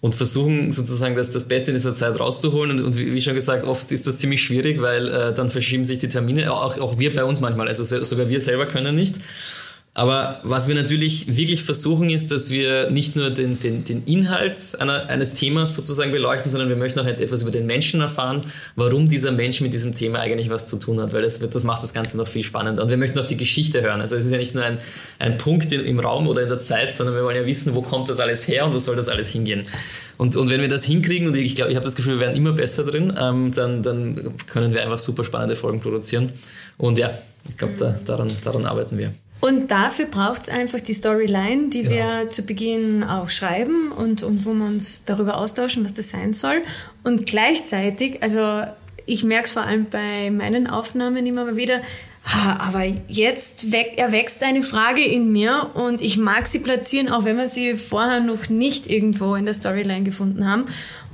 und 0.00 0.14
versuchen 0.14 0.72
sozusagen 0.72 1.16
das, 1.16 1.30
das 1.30 1.48
Beste 1.48 1.70
in 1.70 1.76
dieser 1.76 1.96
Zeit 1.96 2.20
rauszuholen. 2.20 2.78
Und, 2.78 2.84
und 2.84 2.96
wie 2.96 3.20
schon 3.20 3.34
gesagt, 3.34 3.64
oft 3.64 3.90
ist 3.90 4.06
das 4.06 4.18
ziemlich 4.18 4.42
schwierig, 4.42 4.80
weil 4.82 5.08
äh, 5.08 5.34
dann 5.34 5.48
verschieben 5.48 5.84
sich 5.84 5.98
die 5.98 6.08
Termine, 6.08 6.52
auch, 6.52 6.78
auch 6.78 6.98
wir 6.98 7.14
bei 7.14 7.24
uns 7.24 7.40
manchmal, 7.40 7.68
also 7.68 7.84
so- 7.84 8.04
sogar 8.04 8.28
wir 8.28 8.40
selber 8.40 8.66
können 8.66 8.94
nicht. 8.94 9.14
Aber 9.96 10.40
was 10.42 10.66
wir 10.66 10.74
natürlich 10.74 11.36
wirklich 11.36 11.62
versuchen, 11.62 12.10
ist, 12.10 12.32
dass 12.32 12.50
wir 12.50 12.90
nicht 12.90 13.14
nur 13.14 13.30
den, 13.30 13.60
den, 13.60 13.84
den 13.84 14.02
Inhalt 14.06 14.58
einer, 14.80 15.08
eines 15.08 15.34
Themas 15.34 15.76
sozusagen 15.76 16.10
beleuchten, 16.10 16.50
sondern 16.50 16.68
wir 16.68 16.74
möchten 16.74 16.98
auch 16.98 17.06
etwas 17.06 17.42
über 17.42 17.52
den 17.52 17.64
Menschen 17.66 18.00
erfahren, 18.00 18.40
warum 18.74 19.08
dieser 19.08 19.30
Mensch 19.30 19.60
mit 19.60 19.72
diesem 19.72 19.94
Thema 19.94 20.18
eigentlich 20.18 20.50
was 20.50 20.66
zu 20.66 20.78
tun 20.80 20.98
hat, 20.98 21.12
weil 21.12 21.22
das, 21.22 21.40
wird, 21.40 21.54
das 21.54 21.62
macht 21.62 21.84
das 21.84 21.94
Ganze 21.94 22.16
noch 22.16 22.26
viel 22.26 22.42
spannender. 22.42 22.82
Und 22.82 22.88
wir 22.90 22.96
möchten 22.96 23.20
auch 23.20 23.24
die 23.24 23.36
Geschichte 23.36 23.82
hören. 23.82 24.00
Also 24.00 24.16
es 24.16 24.26
ist 24.26 24.32
ja 24.32 24.38
nicht 24.38 24.52
nur 24.52 24.64
ein, 24.64 24.78
ein 25.20 25.38
Punkt 25.38 25.70
in, 25.70 25.84
im 25.84 26.00
Raum 26.00 26.26
oder 26.26 26.42
in 26.42 26.48
der 26.48 26.60
Zeit, 26.60 26.92
sondern 26.92 27.14
wir 27.14 27.22
wollen 27.22 27.36
ja 27.36 27.46
wissen, 27.46 27.76
wo 27.76 27.82
kommt 27.82 28.08
das 28.08 28.18
alles 28.18 28.48
her 28.48 28.66
und 28.66 28.74
wo 28.74 28.80
soll 28.80 28.96
das 28.96 29.08
alles 29.08 29.30
hingehen. 29.30 29.64
Und, 30.16 30.34
und 30.34 30.50
wenn 30.50 30.60
wir 30.60 30.68
das 30.68 30.84
hinkriegen, 30.84 31.28
und 31.28 31.36
ich 31.36 31.54
glaube, 31.54 31.70
ich 31.70 31.76
habe 31.76 31.84
das 31.84 31.94
Gefühl, 31.94 32.14
wir 32.14 32.20
werden 32.20 32.36
immer 32.36 32.52
besser 32.52 32.82
drin, 32.82 33.16
ähm, 33.16 33.54
dann, 33.54 33.84
dann 33.84 34.34
können 34.48 34.74
wir 34.74 34.82
einfach 34.82 34.98
super 34.98 35.22
spannende 35.22 35.54
Folgen 35.54 35.80
produzieren. 35.80 36.32
Und 36.78 36.98
ja, 36.98 37.16
ich 37.48 37.56
glaube, 37.56 37.74
da, 37.78 37.96
daran, 38.04 38.28
daran 38.44 38.66
arbeiten 38.66 38.98
wir. 38.98 39.14
Und 39.44 39.70
dafür 39.70 40.06
braucht 40.06 40.40
es 40.40 40.48
einfach 40.48 40.80
die 40.80 40.94
Storyline, 40.94 41.68
die 41.68 41.82
Genau. 41.82 41.94
wir 41.94 42.30
zu 42.30 42.46
Beginn 42.46 43.04
auch 43.04 43.28
schreiben 43.28 43.92
und, 43.92 44.22
und 44.22 44.46
wo 44.46 44.54
wir 44.54 44.64
uns 44.64 45.04
darüber 45.04 45.36
austauschen, 45.36 45.84
was 45.84 45.92
das 45.92 46.08
sein 46.08 46.32
soll. 46.32 46.62
Und 47.02 47.26
gleichzeitig, 47.26 48.22
also 48.22 48.62
ich 49.04 49.22
merke 49.22 49.44
es 49.44 49.52
vor 49.52 49.64
allem 49.64 49.84
bei 49.90 50.30
meinen 50.30 50.66
Aufnahmen 50.66 51.26
immer 51.26 51.44
mal 51.44 51.56
wieder, 51.58 51.82
aber 52.58 52.84
jetzt 53.06 53.66
erwächst 53.96 54.42
eine 54.42 54.62
Frage 54.62 55.04
in 55.04 55.30
mir 55.30 55.72
und 55.74 56.00
ich 56.00 56.16
mag 56.16 56.46
sie 56.46 56.60
platzieren, 56.60 57.10
auch 57.10 57.26
wenn 57.26 57.36
wir 57.36 57.48
sie 57.48 57.74
vorher 57.74 58.20
noch 58.20 58.48
nicht 58.48 58.88
irgendwo 58.88 59.34
in 59.34 59.44
der 59.44 59.52
Storyline 59.52 60.04
gefunden 60.04 60.48
haben. 60.48 60.64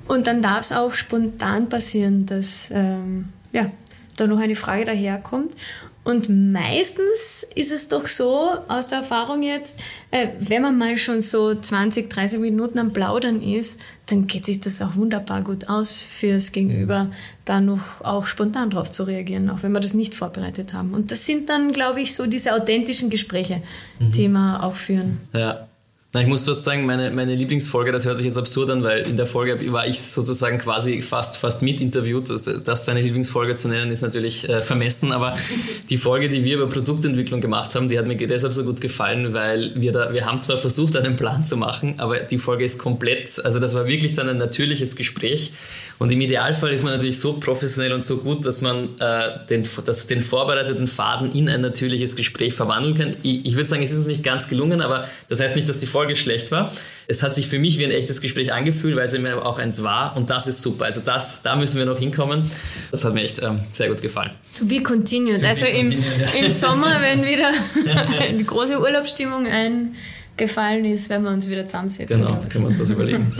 Und 0.06 0.28
dann 0.28 0.40
darf 0.40 0.60
es 0.60 0.70
auch 0.70 0.94
spontan 0.94 1.68
passieren, 1.68 2.26
dass 2.26 2.70
ähm, 2.72 3.30
ja, 3.52 3.72
da 4.16 4.28
noch 4.28 4.38
eine 4.38 4.54
Frage 4.54 4.84
daherkommt. 4.84 5.52
Und 6.02 6.28
meistens 6.28 7.46
ist 7.54 7.70
es 7.70 7.88
doch 7.88 8.06
so, 8.06 8.50
aus 8.68 8.88
der 8.88 8.98
Erfahrung 8.98 9.42
jetzt, 9.42 9.80
äh, 10.10 10.28
wenn 10.38 10.62
man 10.62 10.78
mal 10.78 10.96
schon 10.96 11.20
so 11.20 11.54
20, 11.54 12.08
30 12.08 12.40
Minuten 12.40 12.78
am 12.78 12.92
Plaudern 12.92 13.42
ist, 13.42 13.80
dann 14.06 14.26
geht 14.26 14.46
sich 14.46 14.60
das 14.60 14.80
auch 14.80 14.96
wunderbar 14.96 15.42
gut 15.42 15.68
aus 15.68 15.92
fürs 15.92 16.52
Gegenüber, 16.52 17.10
da 17.44 17.60
noch 17.60 18.00
auch 18.00 18.26
spontan 18.26 18.70
drauf 18.70 18.90
zu 18.90 19.04
reagieren, 19.04 19.50
auch 19.50 19.62
wenn 19.62 19.72
wir 19.72 19.80
das 19.80 19.94
nicht 19.94 20.14
vorbereitet 20.14 20.72
haben. 20.72 20.94
Und 20.94 21.10
das 21.10 21.26
sind 21.26 21.48
dann, 21.48 21.72
glaube 21.72 22.00
ich, 22.00 22.14
so 22.14 22.26
diese 22.26 22.54
authentischen 22.54 23.10
Gespräche, 23.10 23.62
mhm. 23.98 24.12
die 24.12 24.28
wir 24.28 24.64
auch 24.64 24.76
führen. 24.76 25.20
Ja. 25.34 25.68
Na, 26.12 26.20
ich 26.22 26.26
muss 26.26 26.42
fast 26.42 26.64
sagen, 26.64 26.86
meine, 26.86 27.12
meine 27.12 27.36
Lieblingsfolge, 27.36 27.92
das 27.92 28.04
hört 28.04 28.18
sich 28.18 28.26
jetzt 28.26 28.36
absurd 28.36 28.68
an, 28.70 28.82
weil 28.82 29.02
in 29.02 29.16
der 29.16 29.26
Folge 29.26 29.72
war 29.72 29.86
ich 29.86 30.00
sozusagen 30.00 30.58
quasi 30.58 31.02
fast, 31.02 31.36
fast 31.36 31.62
mitinterviewt. 31.62 32.28
Das 32.64 32.84
seine 32.84 33.00
Lieblingsfolge 33.00 33.54
zu 33.54 33.68
nennen, 33.68 33.92
ist 33.92 34.00
natürlich 34.00 34.48
äh, 34.48 34.60
vermessen, 34.60 35.12
aber 35.12 35.36
die 35.88 35.98
Folge, 35.98 36.28
die 36.28 36.42
wir 36.42 36.56
über 36.56 36.68
Produktentwicklung 36.68 37.40
gemacht 37.40 37.72
haben, 37.76 37.88
die 37.88 37.96
hat 37.96 38.08
mir 38.08 38.16
deshalb 38.16 38.52
so 38.52 38.64
gut 38.64 38.80
gefallen, 38.80 39.34
weil 39.34 39.70
wir 39.76 39.92
da, 39.92 40.12
wir 40.12 40.26
haben 40.26 40.42
zwar 40.42 40.58
versucht, 40.58 40.96
einen 40.96 41.14
Plan 41.14 41.44
zu 41.44 41.56
machen, 41.56 41.94
aber 41.98 42.18
die 42.18 42.38
Folge 42.38 42.64
ist 42.64 42.80
komplett, 42.80 43.44
also 43.44 43.60
das 43.60 43.74
war 43.76 43.86
wirklich 43.86 44.14
dann 44.14 44.28
ein 44.28 44.38
natürliches 44.38 44.96
Gespräch 44.96 45.52
und 46.00 46.10
im 46.10 46.20
Idealfall 46.22 46.72
ist 46.72 46.82
man 46.82 46.94
natürlich 46.94 47.20
so 47.20 47.34
professionell 47.34 47.92
und 47.92 48.02
so 48.02 48.16
gut, 48.16 48.46
dass 48.46 48.62
man 48.62 48.88
äh, 48.98 49.46
den, 49.50 49.68
dass 49.84 50.06
den 50.06 50.22
vorbereiteten 50.22 50.88
Faden 50.88 51.30
in 51.34 51.46
ein 51.50 51.60
natürliches 51.60 52.16
Gespräch 52.16 52.54
verwandeln 52.54 52.96
kann. 52.96 53.16
Ich, 53.22 53.44
ich 53.44 53.54
würde 53.54 53.68
sagen, 53.68 53.82
es 53.82 53.90
ist 53.90 53.98
uns 53.98 54.06
nicht 54.06 54.24
ganz 54.24 54.48
gelungen, 54.48 54.80
aber 54.80 55.06
das 55.28 55.40
heißt 55.40 55.56
nicht, 55.56 55.68
dass 55.68 55.76
die 55.76 55.86
Folge 55.86 56.16
schlecht 56.16 56.52
war. 56.52 56.72
Es 57.06 57.22
hat 57.22 57.34
sich 57.34 57.48
für 57.48 57.58
mich 57.58 57.78
wie 57.78 57.84
ein 57.84 57.90
echtes 57.90 58.22
Gespräch 58.22 58.50
angefühlt, 58.50 58.96
weil 58.96 59.04
es 59.04 59.18
mir 59.18 59.44
auch 59.44 59.58
eins 59.58 59.82
war 59.82 60.16
und 60.16 60.30
das 60.30 60.46
ist 60.46 60.62
super. 60.62 60.86
Also 60.86 61.02
das, 61.04 61.42
da 61.42 61.54
müssen 61.54 61.76
wir 61.76 61.84
noch 61.84 61.98
hinkommen. 61.98 62.50
Das 62.90 63.04
hat 63.04 63.12
mir 63.12 63.20
echt 63.20 63.42
ähm, 63.42 63.60
sehr 63.70 63.90
gut 63.90 64.00
gefallen. 64.00 64.30
To 64.58 64.64
be 64.64 64.82
continued. 64.82 65.42
To 65.42 65.46
also 65.48 65.66
be 65.66 65.72
continued, 65.72 65.98
im, 65.98 66.40
ja. 66.40 66.46
im 66.46 66.50
Sommer, 66.50 66.96
wenn 67.02 67.26
wieder 67.26 67.50
eine 68.20 68.42
große 68.42 68.80
Urlaubsstimmung 68.80 69.46
eingefallen 69.46 70.86
ist, 70.86 71.10
werden 71.10 71.24
wir 71.24 71.30
uns 71.30 71.46
wieder 71.50 71.66
zusammensetzen. 71.66 72.22
Genau, 72.22 72.40
können 72.48 72.64
wir 72.64 72.68
uns 72.68 72.80
was 72.80 72.88
überlegen. 72.88 73.30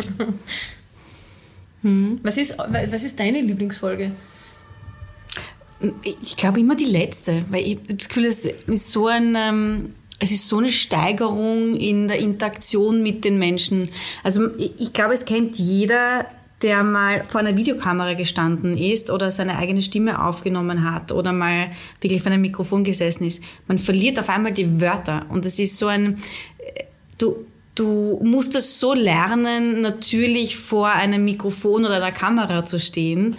Hm. 1.82 2.20
Was, 2.22 2.36
ist, 2.36 2.56
was 2.58 3.02
ist 3.02 3.18
deine 3.18 3.40
Lieblingsfolge? 3.40 4.10
Ich 6.20 6.36
glaube 6.36 6.60
immer 6.60 6.76
die 6.76 6.84
letzte, 6.84 7.44
weil 7.50 7.66
ich 7.66 7.78
das 7.88 8.08
Gefühl, 8.08 8.26
es 8.26 8.44
ist 8.44 8.92
so 8.92 9.06
ein, 9.06 9.34
ähm, 9.34 9.94
es 10.18 10.30
ist 10.30 10.46
so 10.46 10.58
eine 10.58 10.70
Steigerung 10.70 11.74
in 11.76 12.06
der 12.06 12.18
Interaktion 12.18 13.02
mit 13.02 13.24
den 13.24 13.38
Menschen. 13.38 13.88
Also 14.22 14.50
ich 14.58 14.92
glaube, 14.92 15.14
es 15.14 15.24
kennt 15.24 15.56
jeder, 15.56 16.26
der 16.60 16.82
mal 16.82 17.24
vor 17.24 17.40
einer 17.40 17.56
Videokamera 17.56 18.12
gestanden 18.12 18.76
ist 18.76 19.10
oder 19.10 19.30
seine 19.30 19.56
eigene 19.56 19.80
Stimme 19.80 20.22
aufgenommen 20.22 20.90
hat 20.90 21.10
oder 21.12 21.32
mal 21.32 21.70
wirklich 22.02 22.20
vor 22.20 22.30
einem 22.30 22.42
Mikrofon 22.42 22.84
gesessen 22.84 23.24
ist. 23.24 23.42
Man 23.66 23.78
verliert 23.78 24.18
auf 24.18 24.28
einmal 24.28 24.52
die 24.52 24.80
Wörter 24.80 25.24
und 25.30 25.46
es 25.46 25.58
ist 25.58 25.78
so 25.78 25.86
ein, 25.86 26.18
äh, 26.58 26.84
du, 27.16 27.46
du 27.74 28.20
musst 28.22 28.54
es 28.54 28.78
so 28.78 28.94
lernen, 28.94 29.80
natürlich 29.80 30.56
vor 30.56 30.88
einem 30.88 31.24
Mikrofon 31.24 31.84
oder 31.84 31.96
einer 31.96 32.12
Kamera 32.12 32.64
zu 32.64 32.78
stehen. 32.78 33.36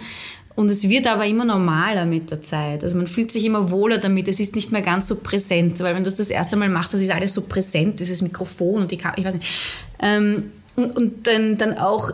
Und 0.54 0.70
es 0.70 0.88
wird 0.88 1.06
aber 1.06 1.24
immer 1.26 1.44
normaler 1.44 2.04
mit 2.04 2.30
der 2.30 2.42
Zeit. 2.42 2.82
Also 2.82 2.98
man 2.98 3.06
fühlt 3.06 3.32
sich 3.32 3.44
immer 3.44 3.70
wohler 3.70 3.98
damit. 3.98 4.28
Es 4.28 4.38
ist 4.38 4.54
nicht 4.54 4.70
mehr 4.70 4.82
ganz 4.82 5.08
so 5.08 5.16
präsent, 5.16 5.80
weil 5.80 5.94
wenn 5.94 6.04
du 6.04 6.10
das 6.10 6.18
das 6.18 6.30
erste 6.30 6.56
Mal 6.56 6.68
machst, 6.68 6.92
das 6.92 7.00
ist 7.00 7.10
alles 7.10 7.32
so 7.32 7.42
präsent, 7.42 8.00
dieses 8.00 8.20
Mikrofon 8.20 8.82
und 8.82 8.90
die 8.90 8.98
Kamera, 8.98 9.18
ich 9.18 9.24
weiß 9.24 9.34
nicht. 9.34 9.46
Ähm, 10.00 10.52
und, 10.76 10.96
und 10.96 11.26
dann, 11.26 11.56
dann 11.56 11.78
auch 11.78 12.12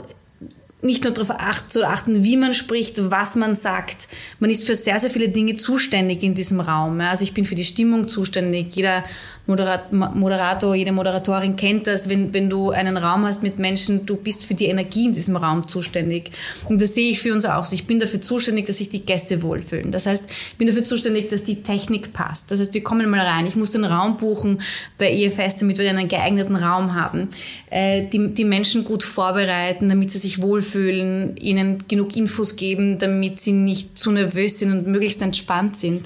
nicht 0.81 1.05
nur 1.05 1.13
darauf 1.13 1.31
acht, 1.31 1.73
zu 1.73 1.87
achten, 1.87 2.23
wie 2.23 2.37
man 2.37 2.55
spricht, 2.55 3.11
was 3.11 3.35
man 3.35 3.57
sagt. 3.57 4.07
Man 4.39 4.51
ist 4.51 4.65
für 4.65 4.77
sehr, 4.77 5.01
sehr 5.01 5.11
viele 5.11 5.29
Dinge 5.29 5.57
zuständig 5.57 6.23
in 6.23 6.35
diesem 6.35 6.61
Raum. 6.61 7.01
Also 7.01 7.25
ich 7.25 7.35
bin 7.35 7.45
für 7.45 7.57
die 7.57 7.65
Stimmung 7.65 8.07
zuständig. 8.07 8.77
Jeder 8.77 9.03
Moderator, 9.49 10.75
jede 10.75 10.93
Moderatorin 10.93 11.57
kennt 11.57 11.87
das, 11.87 12.11
wenn, 12.11 12.35
wenn 12.35 12.51
du 12.51 12.71
einen 12.71 12.99
Raum 12.99 13.25
hast 13.25 13.43
mit 13.43 13.59
Menschen, 13.59 14.05
du 14.05 14.17
bist 14.17 14.45
für 14.45 14.53
die 14.53 14.67
Energie 14.67 15.07
in 15.07 15.15
diesem 15.15 15.37
Raum 15.37 15.67
zuständig. 15.67 16.31
Und 16.69 16.83
das 16.83 16.95
sehe 16.95 17.11
ich 17.11 17.21
für 17.21 17.33
uns 17.33 17.47
auch 17.47 17.65
so. 17.65 17.75
Ich 17.75 17.87
bin 17.87 17.99
dafür 17.99 18.21
zuständig, 18.21 18.67
dass 18.67 18.77
sich 18.77 18.91
die 18.91 19.07
Gäste 19.07 19.43
wohlfühlen. 19.43 19.91
Das 19.91 20.05
heißt, 20.05 20.25
ich 20.51 20.57
bin 20.59 20.67
dafür 20.67 20.85
zuständig, 20.85 21.31
dass 21.31 21.45
die 21.45 21.63
Technik 21.63 22.13
passt. 22.13 22.51
Das 22.51 22.61
heißt, 22.61 22.75
wir 22.75 22.83
kommen 22.83 23.09
mal 23.09 23.21
rein. 23.21 23.47
Ich 23.47 23.57
muss 23.57 23.71
den 23.71 23.87
Raum 23.87 24.19
buchen 24.19 24.61
bei 24.99 25.11
EFS, 25.11 25.57
damit 25.57 25.79
wir 25.79 25.89
einen 25.89 26.09
geeigneten 26.09 26.55
Raum 26.55 26.95
haben. 26.95 27.29
Äh, 27.71 28.05
die, 28.05 28.35
die 28.35 28.45
Menschen 28.45 28.85
gut 28.85 29.03
vorbereiten, 29.03 29.89
damit 29.89 30.11
sie 30.11 30.19
sich 30.19 30.43
wohlfühlen, 30.43 31.39
ihnen 31.39 31.89
genug 31.89 32.17
Infos 32.17 32.57
geben, 32.57 32.99
damit 32.99 33.41
sie 33.41 33.53
nicht 33.53 33.97
zu 33.97 34.11
nervös 34.11 34.59
sind 34.59 34.73
und 34.73 34.87
möglichst 34.87 35.23
entspannt 35.23 35.77
sind. 35.77 36.03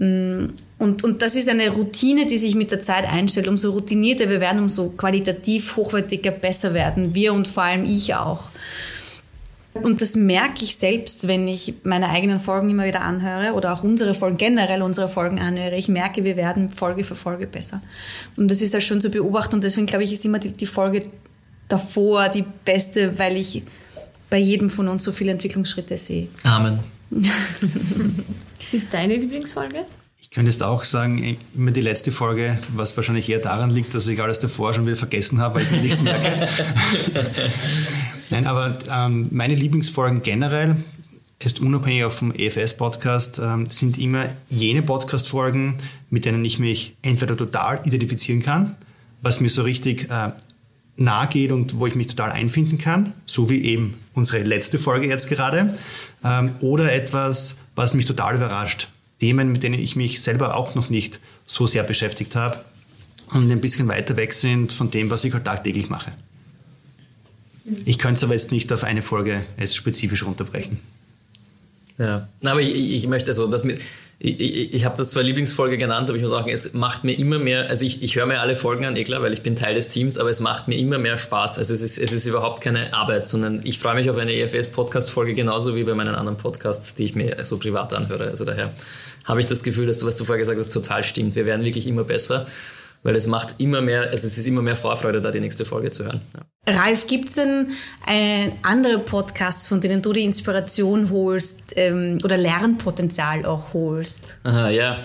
Mm, 0.00 0.46
und, 0.78 1.04
und 1.04 1.20
das 1.20 1.36
ist 1.36 1.48
eine 1.50 1.68
Routine, 1.68 2.26
die 2.26 2.38
sich 2.38 2.54
mit 2.54 2.70
der 2.70 2.80
Zeit 2.80 3.06
einstellt. 3.06 3.46
Umso 3.46 3.70
routinierter 3.70 4.30
wir 4.30 4.40
werden, 4.40 4.60
umso 4.60 4.88
qualitativ 4.88 5.76
hochwertiger 5.76 6.30
besser 6.30 6.72
werden 6.72 7.14
wir 7.14 7.34
und 7.34 7.46
vor 7.46 7.64
allem 7.64 7.84
ich 7.84 8.14
auch. 8.14 8.44
Und 9.74 10.00
das 10.00 10.16
merke 10.16 10.64
ich 10.64 10.76
selbst, 10.76 11.28
wenn 11.28 11.46
ich 11.46 11.74
meine 11.84 12.08
eigenen 12.08 12.40
Folgen 12.40 12.70
immer 12.70 12.86
wieder 12.86 13.02
anhöre 13.02 13.52
oder 13.52 13.74
auch 13.74 13.84
unsere 13.84 14.14
Folgen, 14.14 14.38
generell 14.38 14.82
unsere 14.82 15.08
Folgen 15.08 15.38
anhöre. 15.38 15.76
Ich 15.76 15.88
merke, 15.88 16.24
wir 16.24 16.36
werden 16.36 16.70
Folge 16.70 17.04
für 17.04 17.14
Folge 17.14 17.46
besser. 17.46 17.82
Und 18.36 18.50
das 18.50 18.62
ist 18.62 18.72
halt 18.72 18.82
schon 18.82 19.00
zu 19.00 19.10
beobachten 19.10 19.56
und 19.56 19.64
deswegen 19.64 19.86
glaube 19.86 20.04
ich, 20.04 20.12
ist 20.12 20.24
immer 20.24 20.38
die, 20.38 20.50
die 20.50 20.66
Folge 20.66 21.02
davor 21.68 22.30
die 22.30 22.44
beste, 22.64 23.18
weil 23.18 23.36
ich 23.36 23.62
bei 24.30 24.38
jedem 24.38 24.70
von 24.70 24.88
uns 24.88 25.04
so 25.04 25.12
viele 25.12 25.32
Entwicklungsschritte 25.32 25.96
sehe. 25.96 26.28
Amen. 26.44 26.80
Was 28.58 28.74
ist 28.74 28.94
deine 28.94 29.16
Lieblingsfolge? 29.16 29.84
Ich 30.20 30.30
könnte 30.30 30.50
jetzt 30.50 30.62
auch 30.62 30.84
sagen, 30.84 31.36
immer 31.56 31.72
die 31.72 31.80
letzte 31.80 32.12
Folge, 32.12 32.56
was 32.76 32.96
wahrscheinlich 32.96 33.28
eher 33.28 33.40
daran 33.40 33.68
liegt, 33.68 33.94
dass 33.94 34.06
ich 34.06 34.22
alles 34.22 34.38
davor 34.38 34.72
schon 34.72 34.86
wieder 34.86 34.94
vergessen 34.96 35.40
habe, 35.40 35.56
weil 35.56 35.62
ich 35.62 35.70
mir 35.72 35.80
nichts 35.82 36.02
merke. 36.02 36.30
Nein, 38.30 38.46
aber 38.46 38.78
ähm, 38.92 39.26
meine 39.32 39.56
Lieblingsfolgen 39.56 40.22
generell, 40.22 40.76
ist 41.40 41.60
unabhängig 41.60 42.04
auch 42.04 42.12
vom 42.12 42.32
EFS-Podcast, 42.32 43.40
ähm, 43.42 43.66
sind 43.66 43.98
immer 43.98 44.26
jene 44.48 44.82
Podcast-Folgen, 44.82 45.78
mit 46.10 46.26
denen 46.26 46.44
ich 46.44 46.58
mich 46.58 46.96
entweder 47.02 47.36
total 47.36 47.80
identifizieren 47.84 48.42
kann, 48.42 48.76
was 49.22 49.40
mir 49.40 49.48
so 49.48 49.62
richtig 49.62 50.10
äh, 50.10 50.28
nahe 51.00 51.28
geht 51.28 51.52
und 51.52 51.78
wo 51.78 51.86
ich 51.86 51.94
mich 51.94 52.08
total 52.08 52.30
einfinden 52.30 52.78
kann, 52.78 53.14
so 53.26 53.48
wie 53.48 53.62
eben 53.64 53.98
unsere 54.14 54.42
letzte 54.42 54.78
Folge 54.78 55.08
jetzt 55.08 55.28
gerade, 55.28 55.74
ähm, 56.24 56.52
oder 56.60 56.92
etwas, 56.92 57.58
was 57.74 57.94
mich 57.94 58.04
total 58.04 58.36
überrascht. 58.36 58.88
Themen, 59.18 59.52
mit 59.52 59.62
denen 59.62 59.80
ich 59.80 59.96
mich 59.96 60.20
selber 60.22 60.54
auch 60.54 60.74
noch 60.74 60.90
nicht 60.90 61.20
so 61.46 61.66
sehr 61.66 61.82
beschäftigt 61.82 62.36
habe 62.36 62.64
und 63.32 63.50
ein 63.50 63.60
bisschen 63.60 63.88
weiter 63.88 64.16
weg 64.16 64.32
sind 64.32 64.72
von 64.72 64.90
dem, 64.90 65.10
was 65.10 65.24
ich 65.24 65.34
halt 65.34 65.44
tagtäglich 65.44 65.88
mache. 65.88 66.12
Ich 67.84 67.98
könnte 67.98 68.16
es 68.16 68.24
aber 68.24 68.32
jetzt 68.34 68.52
nicht 68.52 68.72
auf 68.72 68.84
eine 68.84 69.02
Folge 69.02 69.44
als 69.58 69.74
spezifisch 69.74 70.24
runterbrechen. 70.24 70.78
Ja, 71.98 72.28
aber 72.42 72.62
ich, 72.62 72.74
ich 72.74 73.06
möchte 73.06 73.30
also, 73.30 73.46
dass 73.46 73.64
mir, 73.64 73.76
ich, 74.22 74.38
ich, 74.38 74.74
ich 74.74 74.84
habe 74.84 74.98
das 74.98 75.10
zwar 75.10 75.22
Lieblingsfolge 75.22 75.78
genannt, 75.78 76.10
aber 76.10 76.16
ich 76.16 76.22
muss 76.22 76.30
sagen, 76.30 76.50
es 76.50 76.74
macht 76.74 77.04
mir 77.04 77.18
immer 77.18 77.38
mehr, 77.38 77.70
also 77.70 77.86
ich, 77.86 78.02
ich 78.02 78.16
höre 78.16 78.26
mir 78.26 78.40
alle 78.40 78.54
Folgen 78.54 78.84
an, 78.84 78.94
eh 78.94 79.02
klar, 79.02 79.22
weil 79.22 79.32
ich 79.32 79.42
bin 79.42 79.56
Teil 79.56 79.74
des 79.74 79.88
Teams, 79.88 80.18
aber 80.18 80.28
es 80.28 80.40
macht 80.40 80.68
mir 80.68 80.76
immer 80.76 80.98
mehr 80.98 81.16
Spaß. 81.16 81.56
Also 81.56 81.72
es 81.72 81.80
ist, 81.80 81.96
es 81.96 82.12
ist 82.12 82.26
überhaupt 82.26 82.60
keine 82.60 82.92
Arbeit, 82.92 83.26
sondern 83.26 83.62
ich 83.64 83.78
freue 83.78 83.94
mich 83.94 84.10
auf 84.10 84.18
eine 84.18 84.34
EFS-Podcast-Folge 84.34 85.32
genauso 85.32 85.74
wie 85.74 85.84
bei 85.84 85.94
meinen 85.94 86.14
anderen 86.14 86.36
Podcasts, 86.36 86.94
die 86.94 87.04
ich 87.04 87.14
mir 87.14 87.42
so 87.44 87.56
privat 87.58 87.94
anhöre. 87.94 88.24
Also 88.28 88.44
daher 88.44 88.74
habe 89.24 89.40
ich 89.40 89.46
das 89.46 89.62
Gefühl, 89.62 89.86
dass 89.86 90.00
du, 90.00 90.06
was 90.06 90.16
du 90.16 90.26
vorher 90.26 90.40
gesagt 90.40 90.58
hast, 90.58 90.68
total 90.68 91.02
stimmt. 91.02 91.34
Wir 91.34 91.46
werden 91.46 91.64
wirklich 91.64 91.86
immer 91.86 92.04
besser, 92.04 92.46
weil 93.02 93.16
es 93.16 93.26
macht 93.26 93.54
immer 93.56 93.80
mehr, 93.80 94.02
also 94.02 94.26
es 94.26 94.36
ist 94.36 94.46
immer 94.46 94.60
mehr 94.60 94.76
Vorfreude, 94.76 95.22
da 95.22 95.30
die 95.30 95.40
nächste 95.40 95.64
Folge 95.64 95.92
zu 95.92 96.04
hören. 96.04 96.20
Ja. 96.36 96.42
Ralf, 96.66 97.06
gibt 97.06 97.28
es 97.28 97.36
denn 97.36 97.68
äh, 98.06 98.50
andere 98.62 98.98
Podcasts, 98.98 99.68
von 99.68 99.80
denen 99.80 100.02
du 100.02 100.12
die 100.12 100.24
Inspiration 100.24 101.10
holst 101.10 101.72
ähm, 101.76 102.18
oder 102.22 102.36
Lernpotenzial 102.36 103.46
auch 103.46 103.72
holst? 103.72 104.38
Aha, 104.44 104.68
ja. 104.68 104.98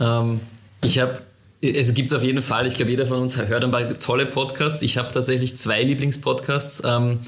Ähm, 0.00 0.40
ich 0.82 0.98
habe 0.98 1.20
also 1.64 1.94
gibt 1.94 2.10
es 2.10 2.14
auf 2.14 2.22
jeden 2.22 2.42
Fall, 2.42 2.66
ich 2.66 2.74
glaube, 2.74 2.90
jeder 2.90 3.06
von 3.06 3.20
uns 3.22 3.38
hört 3.38 3.64
ein 3.64 3.70
paar 3.70 3.98
tolle 3.98 4.26
Podcasts. 4.26 4.82
Ich 4.82 4.98
habe 4.98 5.10
tatsächlich 5.12 5.56
zwei 5.56 5.82
Lieblingspodcasts. 5.82 6.82
Ähm, 6.84 7.20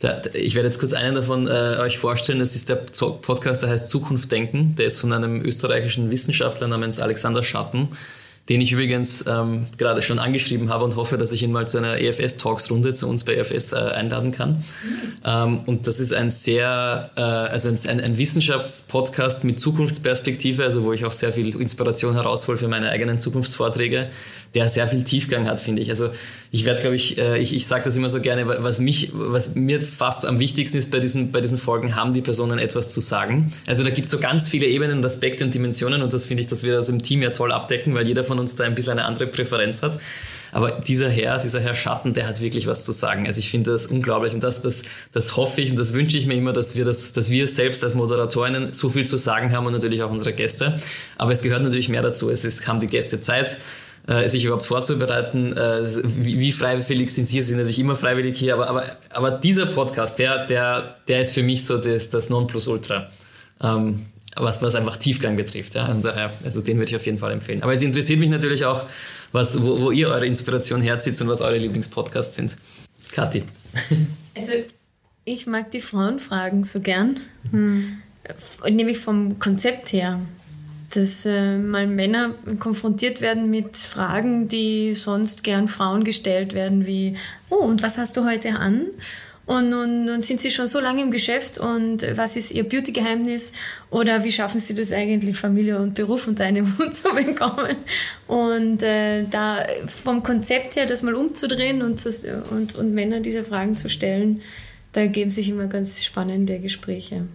der, 0.00 0.34
ich 0.34 0.54
werde 0.54 0.68
jetzt 0.68 0.78
kurz 0.78 0.94
einen 0.94 1.14
davon 1.14 1.46
äh, 1.46 1.76
euch 1.80 1.98
vorstellen. 1.98 2.38
Das 2.38 2.56
ist 2.56 2.70
der 2.70 2.76
Podcast, 2.76 3.62
der 3.62 3.70
heißt 3.70 3.90
Zukunft 3.90 4.32
denken. 4.32 4.74
Der 4.76 4.86
ist 4.86 4.98
von 4.98 5.12
einem 5.12 5.44
österreichischen 5.44 6.10
Wissenschaftler 6.10 6.68
namens 6.68 6.98
Alexander 6.98 7.42
Schatten. 7.42 7.88
Den 8.48 8.60
ich 8.60 8.72
übrigens 8.72 9.24
ähm, 9.26 9.66
gerade 9.78 10.02
schon 10.02 10.18
angeschrieben 10.18 10.68
habe 10.68 10.84
und 10.84 10.96
hoffe, 10.96 11.16
dass 11.16 11.32
ich 11.32 11.42
ihn 11.42 11.50
mal 11.50 11.66
zu 11.66 11.78
einer 11.78 11.98
EFS-Talks-Runde 11.98 12.92
zu 12.92 13.08
uns 13.08 13.24
bei 13.24 13.34
EFS 13.34 13.72
äh, 13.72 13.76
einladen 13.76 14.32
kann. 14.32 14.62
Ähm, 15.24 15.60
und 15.64 15.86
das 15.86 15.98
ist 15.98 16.12
ein 16.12 16.30
sehr, 16.30 17.10
äh, 17.16 17.20
also 17.20 17.70
ein, 17.70 18.00
ein 18.00 18.18
Wissenschaftspodcast 18.18 19.44
mit 19.44 19.58
Zukunftsperspektive, 19.58 20.62
also 20.62 20.84
wo 20.84 20.92
ich 20.92 21.06
auch 21.06 21.12
sehr 21.12 21.32
viel 21.32 21.58
Inspiration 21.58 22.12
heraushole 22.12 22.58
für 22.58 22.68
meine 22.68 22.90
eigenen 22.90 23.18
Zukunftsvorträge 23.18 24.10
der 24.54 24.68
sehr 24.68 24.86
viel 24.86 25.02
Tiefgang 25.02 25.46
hat, 25.46 25.60
finde 25.60 25.82
ich. 25.82 25.90
Also 25.90 26.10
ich 26.50 26.64
werde, 26.64 26.80
glaube 26.80 26.96
ich, 26.96 27.18
äh, 27.18 27.38
ich, 27.38 27.54
ich 27.54 27.66
sage 27.66 27.84
das 27.84 27.96
immer 27.96 28.08
so 28.08 28.20
gerne, 28.20 28.46
was 28.46 28.78
mich, 28.78 29.10
was 29.12 29.54
mir 29.54 29.80
fast 29.80 30.26
am 30.26 30.38
wichtigsten 30.38 30.78
ist 30.78 30.92
bei 30.92 31.00
diesen, 31.00 31.32
bei 31.32 31.40
diesen 31.40 31.58
Folgen, 31.58 31.96
haben 31.96 32.14
die 32.14 32.22
Personen 32.22 32.58
etwas 32.58 32.90
zu 32.90 33.00
sagen. 33.00 33.52
Also 33.66 33.82
da 33.82 33.90
gibt 33.90 34.06
es 34.06 34.12
so 34.12 34.18
ganz 34.18 34.48
viele 34.48 34.66
Ebenen 34.66 34.98
und 34.98 35.04
Aspekte 35.04 35.44
und 35.44 35.52
Dimensionen 35.52 36.02
und 36.02 36.12
das 36.12 36.26
finde 36.26 36.42
ich, 36.42 36.46
dass 36.46 36.62
wir 36.62 36.74
das 36.74 36.88
im 36.88 37.02
Team 37.02 37.22
ja 37.22 37.30
toll 37.30 37.50
abdecken, 37.50 37.94
weil 37.94 38.06
jeder 38.06 38.22
von 38.22 38.38
uns 38.38 38.54
da 38.54 38.64
ein 38.64 38.74
bisschen 38.74 38.92
eine 38.92 39.04
andere 39.04 39.26
Präferenz 39.26 39.82
hat. 39.82 39.98
Aber 40.54 40.70
dieser 40.70 41.08
Herr, 41.08 41.38
dieser 41.38 41.58
Herr 41.58 41.74
Schatten, 41.74 42.14
der 42.14 42.28
hat 42.28 42.40
wirklich 42.40 42.68
was 42.68 42.84
zu 42.84 42.92
sagen. 42.92 43.26
Also 43.26 43.40
ich 43.40 43.50
finde 43.50 43.72
das 43.72 43.88
unglaublich 43.88 44.34
und 44.34 44.44
das, 44.44 44.62
das, 44.62 44.84
das 45.10 45.36
hoffe 45.36 45.60
ich 45.60 45.70
und 45.70 45.76
das 45.76 45.94
wünsche 45.94 46.16
ich 46.16 46.28
mir 46.28 46.34
immer, 46.34 46.52
dass 46.52 46.76
wir 46.76 46.84
das, 46.84 47.12
dass 47.12 47.28
wir 47.28 47.48
selbst 47.48 47.82
als 47.82 47.94
Moderatorinnen 47.94 48.72
so 48.72 48.88
viel 48.88 49.04
zu 49.04 49.16
sagen 49.16 49.50
haben 49.50 49.66
und 49.66 49.72
natürlich 49.72 50.04
auch 50.04 50.12
unsere 50.12 50.32
Gäste. 50.32 50.78
Aber 51.18 51.32
es 51.32 51.42
gehört 51.42 51.64
natürlich 51.64 51.88
mehr 51.88 52.02
dazu. 52.02 52.30
Es 52.30 52.44
ist, 52.44 52.68
haben 52.68 52.78
die 52.78 52.86
Gäste 52.86 53.20
Zeit 53.20 53.58
äh, 54.06 54.28
sich 54.28 54.44
überhaupt 54.44 54.66
vorzubereiten. 54.66 55.56
Äh, 55.56 55.82
wie, 56.04 56.38
wie, 56.38 56.52
freiwillig 56.52 57.10
sind 57.10 57.26
Sie? 57.26 57.40
Sie 57.40 57.48
sind 57.48 57.58
natürlich 57.58 57.78
immer 57.78 57.96
freiwillig 57.96 58.38
hier, 58.38 58.54
aber, 58.54 58.68
aber, 58.68 58.84
aber 59.10 59.30
dieser 59.32 59.66
Podcast, 59.66 60.18
der, 60.18 60.46
der, 60.46 60.96
der 61.08 61.20
ist 61.20 61.32
für 61.32 61.42
mich 61.42 61.64
so 61.64 61.78
das, 61.78 62.10
das 62.10 62.30
Nonplusultra. 62.30 63.10
Ähm, 63.62 64.06
was, 64.36 64.62
was 64.62 64.74
einfach 64.74 64.96
Tiefgang 64.96 65.36
betrifft. 65.36 65.74
Ja? 65.74 65.86
Und 65.86 66.04
daher, 66.04 66.32
also 66.44 66.60
den 66.60 66.78
würde 66.78 66.90
ich 66.90 66.96
auf 66.96 67.06
jeden 67.06 67.18
Fall 67.18 67.32
empfehlen. 67.32 67.62
Aber 67.62 67.72
es 67.72 67.82
interessiert 67.82 68.18
mich 68.18 68.30
natürlich 68.30 68.64
auch, 68.64 68.84
was, 69.32 69.62
wo, 69.62 69.80
wo 69.80 69.90
ihr 69.90 70.08
eure 70.08 70.26
Inspiration 70.26 70.80
herzieht 70.80 71.20
und 71.20 71.28
was 71.28 71.40
eure 71.40 71.58
Lieblingspodcasts 71.58 72.36
sind. 72.36 72.56
Kathi. 73.12 73.44
Also 74.36 74.50
ich 75.24 75.46
mag 75.46 75.70
die 75.70 75.80
Frauenfragen 75.80 76.64
so 76.64 76.80
gern. 76.80 77.20
Hm. 77.52 77.98
Nämlich 78.68 78.98
vom 78.98 79.38
Konzept 79.38 79.92
her 79.92 80.18
dass 80.96 81.26
äh, 81.26 81.58
mal 81.58 81.86
Männer 81.86 82.34
konfrontiert 82.58 83.20
werden 83.20 83.50
mit 83.50 83.76
Fragen, 83.76 84.48
die 84.48 84.94
sonst 84.94 85.44
gern 85.44 85.68
Frauen 85.68 86.04
gestellt 86.04 86.54
werden, 86.54 86.86
wie, 86.86 87.16
oh, 87.50 87.56
und 87.56 87.82
was 87.82 87.98
hast 87.98 88.16
du 88.16 88.24
heute 88.24 88.50
an? 88.50 88.86
Und 89.46 89.68
nun, 89.68 90.22
sind 90.22 90.40
sie 90.40 90.50
schon 90.50 90.68
so 90.68 90.80
lange 90.80 91.02
im 91.02 91.10
Geschäft 91.10 91.58
und 91.58 92.06
was 92.16 92.34
ist 92.36 92.50
ihr 92.50 92.64
Beauty-Geheimnis 92.64 93.52
oder 93.90 94.24
wie 94.24 94.32
schaffen 94.32 94.58
sie 94.58 94.74
das 94.74 94.90
eigentlich, 94.90 95.36
Familie 95.36 95.78
und 95.78 95.94
Beruf 95.94 96.26
unter 96.26 96.44
einen 96.44 96.66
Hut 96.78 96.96
zu 96.96 97.10
bekommen? 97.14 97.76
Und 98.26 98.82
äh, 98.82 99.24
da 99.24 99.66
vom 99.86 100.22
Konzept 100.22 100.76
her 100.76 100.86
das 100.86 101.02
mal 101.02 101.14
umzudrehen 101.14 101.82
und, 101.82 102.02
und, 102.50 102.74
und 102.74 102.94
Männer 102.94 103.20
diese 103.20 103.44
Fragen 103.44 103.76
zu 103.76 103.90
stellen, 103.90 104.40
da 104.92 105.00
ergeben 105.02 105.30
sich 105.30 105.50
immer 105.50 105.66
ganz 105.66 106.02
spannende 106.02 106.58
Gespräche 106.58 107.26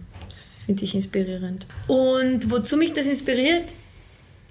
finde 0.70 0.84
ich 0.84 0.94
inspirierend. 0.94 1.66
Und 1.88 2.48
wozu 2.50 2.76
mich 2.76 2.92
das 2.92 3.06
inspiriert, 3.06 3.64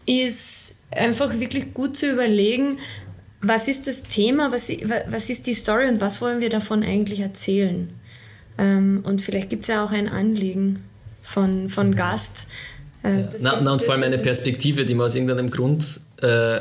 ist 0.06 0.76
einfach 0.92 1.40
wirklich 1.40 1.74
gut 1.74 1.96
zu 1.96 2.12
überlegen, 2.12 2.78
was 3.42 3.70
ist 3.70 3.88
das 3.88 4.04
Thema, 4.04 4.52
was, 4.52 4.70
was 5.08 5.30
ist 5.30 5.48
die 5.48 5.54
Story 5.54 5.88
und 5.88 6.02
was 6.02 6.22
wollen 6.22 6.42
wir 6.42 6.50
davon 6.50 6.84
eigentlich 6.84 7.22
erzählen. 7.22 7.90
Ähm, 8.58 9.00
und 9.04 9.22
vielleicht 9.22 9.50
gibt 9.50 9.62
es 9.62 9.70
ja 9.70 9.86
auch 9.86 9.92
ein 9.92 10.10
Anliegen 10.10 10.84
von, 11.22 11.70
von 11.70 11.96
Gast. 11.96 12.48
Äh, 13.04 13.22
ja. 13.22 13.30
na, 13.40 13.62
na, 13.62 13.72
und 13.72 13.82
vor 13.82 13.94
allem 13.94 14.04
eine 14.04 14.18
Perspektive, 14.18 14.84
die 14.84 14.96
man 14.96 15.06
aus 15.06 15.16
irgendeinem 15.16 15.50
Grund 15.50 16.02
äh, 16.22 16.60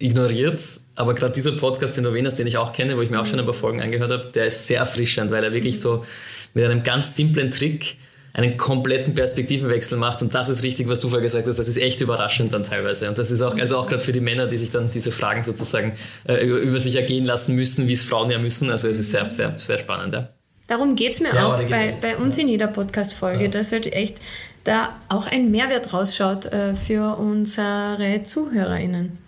ignoriert. 0.00 0.60
Aber 0.96 1.14
gerade 1.14 1.34
dieser 1.34 1.52
Podcast, 1.52 1.96
den 1.96 2.02
du 2.02 2.10
erwähnt 2.10 2.26
hast, 2.26 2.40
den 2.40 2.48
ich 2.48 2.56
auch 2.56 2.72
kenne, 2.72 2.96
wo 2.96 3.02
ich 3.02 3.10
mir 3.10 3.20
auch 3.20 3.26
schon 3.26 3.38
ein 3.38 3.44
paar 3.44 3.54
Folgen 3.54 3.80
angehört 3.80 4.10
habe, 4.10 4.28
der 4.34 4.46
ist 4.46 4.66
sehr 4.66 4.80
erfrischend, 4.80 5.30
weil 5.30 5.44
er 5.44 5.52
wirklich 5.52 5.78
so 5.78 6.04
mit 6.52 6.64
einem 6.64 6.82
ganz 6.82 7.14
simplen 7.14 7.52
Trick 7.52 7.96
einen 8.32 8.56
kompletten 8.56 9.14
Perspektivenwechsel 9.14 9.98
macht. 9.98 10.22
Und 10.22 10.34
das 10.34 10.48
ist 10.48 10.62
richtig, 10.62 10.88
was 10.88 11.00
du 11.00 11.08
vorher 11.08 11.22
gesagt 11.22 11.46
hast. 11.46 11.58
Das 11.58 11.68
ist 11.68 11.76
echt 11.76 12.00
überraschend 12.00 12.52
dann 12.52 12.64
teilweise. 12.64 13.08
Und 13.08 13.18
das 13.18 13.30
ist 13.30 13.42
auch, 13.42 13.56
also 13.58 13.78
auch 13.78 13.88
gerade 13.88 14.02
für 14.02 14.12
die 14.12 14.20
Männer, 14.20 14.46
die 14.46 14.56
sich 14.56 14.70
dann 14.70 14.90
diese 14.92 15.12
Fragen 15.12 15.42
sozusagen 15.42 15.92
äh, 16.28 16.44
über 16.44 16.78
sich 16.78 16.96
ergehen 16.96 17.24
lassen 17.24 17.54
müssen, 17.54 17.88
wie 17.88 17.94
es 17.94 18.04
Frauen 18.04 18.30
ja 18.30 18.38
müssen. 18.38 18.70
Also 18.70 18.88
es 18.88 18.98
ist 18.98 19.10
sehr, 19.10 19.30
sehr, 19.30 19.54
sehr 19.58 19.78
spannend. 19.78 20.14
Ja. 20.14 20.28
Darum 20.68 20.94
geht 20.94 21.14
es 21.14 21.20
mir 21.20 21.30
sehr 21.30 21.46
auch 21.46 21.60
bei, 21.68 21.96
bei 22.00 22.16
uns 22.16 22.38
in 22.38 22.46
jeder 22.46 22.68
Podcast-Folge, 22.68 23.44
ja. 23.44 23.50
dass 23.50 23.72
halt 23.72 23.92
echt 23.92 24.18
da 24.64 24.90
auch 25.08 25.26
ein 25.26 25.50
Mehrwert 25.50 25.92
rausschaut 25.92 26.46
äh, 26.46 26.74
für 26.74 27.16
unsere 27.16 28.22
ZuhörerInnen. 28.22 29.18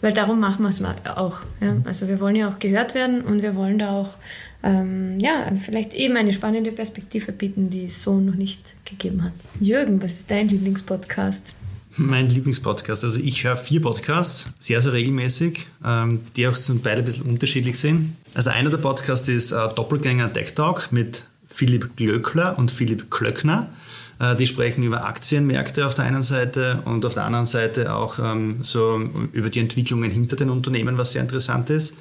Weil 0.00 0.12
darum 0.12 0.40
machen 0.40 0.62
wir 0.62 0.68
es 0.68 0.82
auch. 0.82 1.40
Ja? 1.60 1.76
Also 1.84 2.08
wir 2.08 2.20
wollen 2.20 2.36
ja 2.36 2.50
auch 2.50 2.58
gehört 2.58 2.94
werden 2.94 3.22
und 3.22 3.42
wir 3.42 3.54
wollen 3.54 3.78
da 3.78 3.92
auch 3.92 4.18
ähm, 4.62 5.18
ja, 5.20 5.46
vielleicht 5.56 5.94
eben 5.94 6.16
eine 6.16 6.32
spannende 6.32 6.72
Perspektive 6.72 7.32
bieten, 7.32 7.70
die 7.70 7.84
es 7.84 8.02
so 8.02 8.18
noch 8.18 8.34
nicht 8.34 8.74
gegeben 8.84 9.22
hat. 9.22 9.32
Jürgen, 9.60 10.02
was 10.02 10.12
ist 10.12 10.30
dein 10.30 10.48
Lieblingspodcast? 10.48 11.54
Mein 11.98 12.28
Lieblingspodcast. 12.28 13.04
Also 13.04 13.20
ich 13.20 13.44
höre 13.44 13.56
vier 13.56 13.80
Podcasts, 13.80 14.48
sehr, 14.58 14.82
sehr 14.82 14.92
regelmäßig, 14.92 15.66
ähm, 15.84 16.20
die 16.36 16.46
auch 16.46 16.54
zum 16.54 16.82
Teil 16.82 16.98
ein 16.98 17.04
bisschen 17.04 17.24
unterschiedlich 17.24 17.78
sind. 17.78 18.14
Also 18.34 18.50
einer 18.50 18.68
der 18.68 18.78
Podcasts 18.78 19.28
ist 19.28 19.52
äh, 19.52 19.68
Doppelgänger 19.74 20.30
Tech 20.32 20.54
Talk 20.54 20.92
mit 20.92 21.26
Philipp 21.46 21.96
Glöckler 21.96 22.58
und 22.58 22.70
Philipp 22.70 23.10
Klöckner. 23.10 23.68
Äh, 24.18 24.36
die 24.36 24.46
sprechen 24.46 24.82
über 24.82 25.04
Aktienmärkte 25.04 25.86
auf 25.86 25.94
der 25.94 26.04
einen 26.04 26.22
Seite 26.22 26.80
und 26.84 27.04
auf 27.04 27.14
der 27.14 27.24
anderen 27.24 27.46
Seite 27.46 27.94
auch 27.94 28.18
ähm, 28.18 28.58
so 28.62 29.00
über 29.32 29.50
die 29.50 29.60
Entwicklungen 29.60 30.10
hinter 30.10 30.36
den 30.36 30.50
Unternehmen, 30.50 30.98
was 30.98 31.12
sehr 31.12 31.22
interessant 31.22 31.70
ist. 31.70 31.94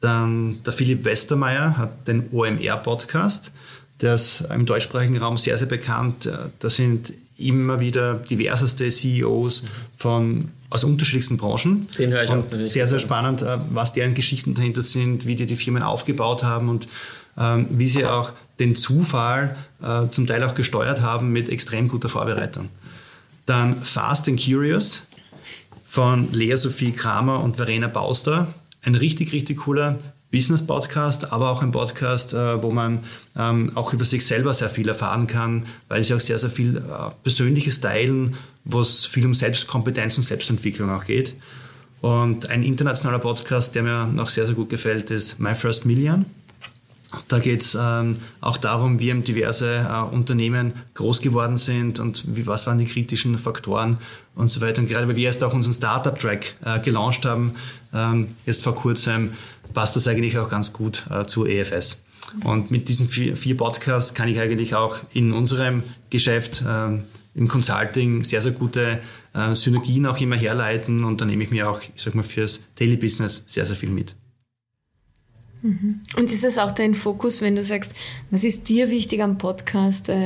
Dann 0.00 0.62
der 0.64 0.72
Philipp 0.72 1.04
Westermeier 1.04 1.76
hat 1.76 2.08
den 2.08 2.28
OMR-Podcast. 2.32 3.52
Der 4.00 4.14
ist 4.14 4.44
im 4.52 4.66
deutschsprachigen 4.66 5.16
Raum 5.18 5.36
sehr, 5.36 5.56
sehr 5.56 5.68
bekannt. 5.68 6.28
Da 6.58 6.68
sind 6.68 7.12
immer 7.38 7.80
wieder 7.80 8.14
diverseste 8.14 8.88
CEOs 8.88 9.64
von, 9.94 10.50
aus 10.70 10.84
unterschiedlichsten 10.84 11.36
Branchen. 11.36 11.86
Den 11.98 12.10
höre 12.10 12.24
ich 12.24 12.30
und 12.30 12.52
auch. 12.52 12.66
Sehr, 12.66 12.86
sehr 12.86 12.98
spannend, 12.98 13.42
äh, 13.42 13.58
was 13.70 13.92
deren 13.92 14.14
Geschichten 14.14 14.54
dahinter 14.54 14.82
sind, 14.82 15.26
wie 15.26 15.36
die 15.36 15.46
die 15.46 15.56
Firmen 15.56 15.82
aufgebaut 15.82 16.42
haben 16.42 16.68
und 16.68 16.88
ähm, 17.38 17.66
wie 17.70 17.88
sie 17.88 18.04
auch 18.04 18.32
den 18.62 18.76
Zufall 18.76 19.56
äh, 19.82 20.08
zum 20.08 20.26
Teil 20.26 20.42
auch 20.44 20.54
gesteuert 20.54 21.02
haben 21.02 21.32
mit 21.32 21.48
extrem 21.48 21.88
guter 21.88 22.08
Vorbereitung. 22.08 22.68
Dann 23.44 23.82
Fast 23.82 24.28
and 24.28 24.40
Curious 24.42 25.02
von 25.84 26.32
Lea 26.32 26.56
Sophie 26.56 26.92
Kramer 26.92 27.40
und 27.40 27.56
Verena 27.56 27.88
Bauster 27.88 28.54
ein 28.82 28.94
richtig, 28.94 29.32
richtig 29.32 29.58
cooler 29.58 29.98
Business-Podcast, 30.30 31.32
aber 31.32 31.50
auch 31.50 31.62
ein 31.62 31.72
Podcast, 31.72 32.32
äh, 32.32 32.62
wo 32.62 32.70
man 32.70 33.00
ähm, 33.36 33.70
auch 33.74 33.92
über 33.92 34.04
sich 34.04 34.24
selber 34.24 34.54
sehr 34.54 34.70
viel 34.70 34.88
erfahren 34.88 35.26
kann, 35.26 35.64
weil 35.88 36.02
sie 36.02 36.14
auch 36.14 36.20
sehr, 36.20 36.38
sehr 36.38 36.50
viel 36.50 36.78
äh, 36.78 36.80
Persönliches 37.22 37.80
teilen, 37.80 38.36
wo 38.64 38.80
es 38.80 39.04
viel 39.04 39.26
um 39.26 39.34
Selbstkompetenz 39.34 40.16
und 40.16 40.22
Selbstentwicklung 40.22 40.90
auch 40.90 41.04
geht. 41.04 41.34
Und 42.00 42.48
ein 42.48 42.62
internationaler 42.62 43.18
Podcast, 43.18 43.74
der 43.74 43.82
mir 43.82 44.06
noch 44.06 44.28
sehr, 44.28 44.46
sehr 44.46 44.54
gut 44.54 44.70
gefällt, 44.70 45.10
ist 45.10 45.38
My 45.38 45.54
First 45.54 45.84
Million. 45.84 46.24
Da 47.28 47.38
geht 47.38 47.60
es 47.62 47.76
ähm, 47.78 48.16
auch 48.40 48.56
darum, 48.56 48.98
wie 48.98 49.12
diverse 49.12 49.86
äh, 49.88 50.14
Unternehmen 50.14 50.72
groß 50.94 51.20
geworden 51.20 51.56
sind 51.56 52.00
und 52.00 52.36
wie, 52.36 52.46
was 52.46 52.66
waren 52.66 52.78
die 52.78 52.86
kritischen 52.86 53.38
Faktoren 53.38 53.98
und 54.34 54.48
so 54.48 54.60
weiter. 54.60 54.80
Und 54.80 54.88
gerade 54.88 55.08
weil 55.08 55.16
wir 55.16 55.22
jetzt 55.22 55.44
auch 55.44 55.52
unseren 55.52 55.74
Startup-Track 55.74 56.56
äh, 56.64 56.80
gelauncht 56.80 57.24
haben, 57.24 57.52
ähm, 57.92 58.28
jetzt 58.46 58.62
vor 58.64 58.74
kurzem, 58.74 59.32
passt 59.74 59.96
das 59.96 60.06
eigentlich 60.06 60.38
auch 60.38 60.48
ganz 60.48 60.72
gut 60.72 61.04
äh, 61.10 61.24
zu 61.26 61.46
EFS. 61.46 62.02
Und 62.44 62.70
mit 62.70 62.88
diesen 62.88 63.08
vier, 63.08 63.36
vier, 63.36 63.56
Podcasts 63.56 64.14
kann 64.14 64.28
ich 64.28 64.40
eigentlich 64.40 64.74
auch 64.74 64.98
in 65.12 65.32
unserem 65.32 65.82
Geschäft 66.08 66.64
ähm, 66.66 67.04
im 67.34 67.48
Consulting 67.48 68.24
sehr, 68.24 68.42
sehr 68.42 68.52
gute 68.52 69.00
äh, 69.34 69.54
Synergien 69.54 70.06
auch 70.06 70.18
immer 70.18 70.36
herleiten 70.36 71.04
und 71.04 71.20
da 71.20 71.24
nehme 71.24 71.44
ich 71.44 71.50
mir 71.50 71.68
auch, 71.68 71.80
ich 71.80 72.02
sag 72.02 72.14
mal, 72.14 72.22
fürs 72.22 72.60
Daily 72.78 72.96
Business 72.96 73.44
sehr, 73.46 73.66
sehr 73.66 73.76
viel 73.76 73.90
mit. 73.90 74.14
Und 76.16 76.24
ist 76.30 76.42
das 76.42 76.58
auch 76.58 76.72
dein 76.72 76.94
Fokus, 76.94 77.40
wenn 77.40 77.54
du 77.54 77.62
sagst, 77.62 77.94
was 78.30 78.42
ist 78.42 78.68
dir 78.68 78.90
wichtig 78.90 79.22
am 79.22 79.38
Podcast 79.38 80.08
äh, 80.08 80.16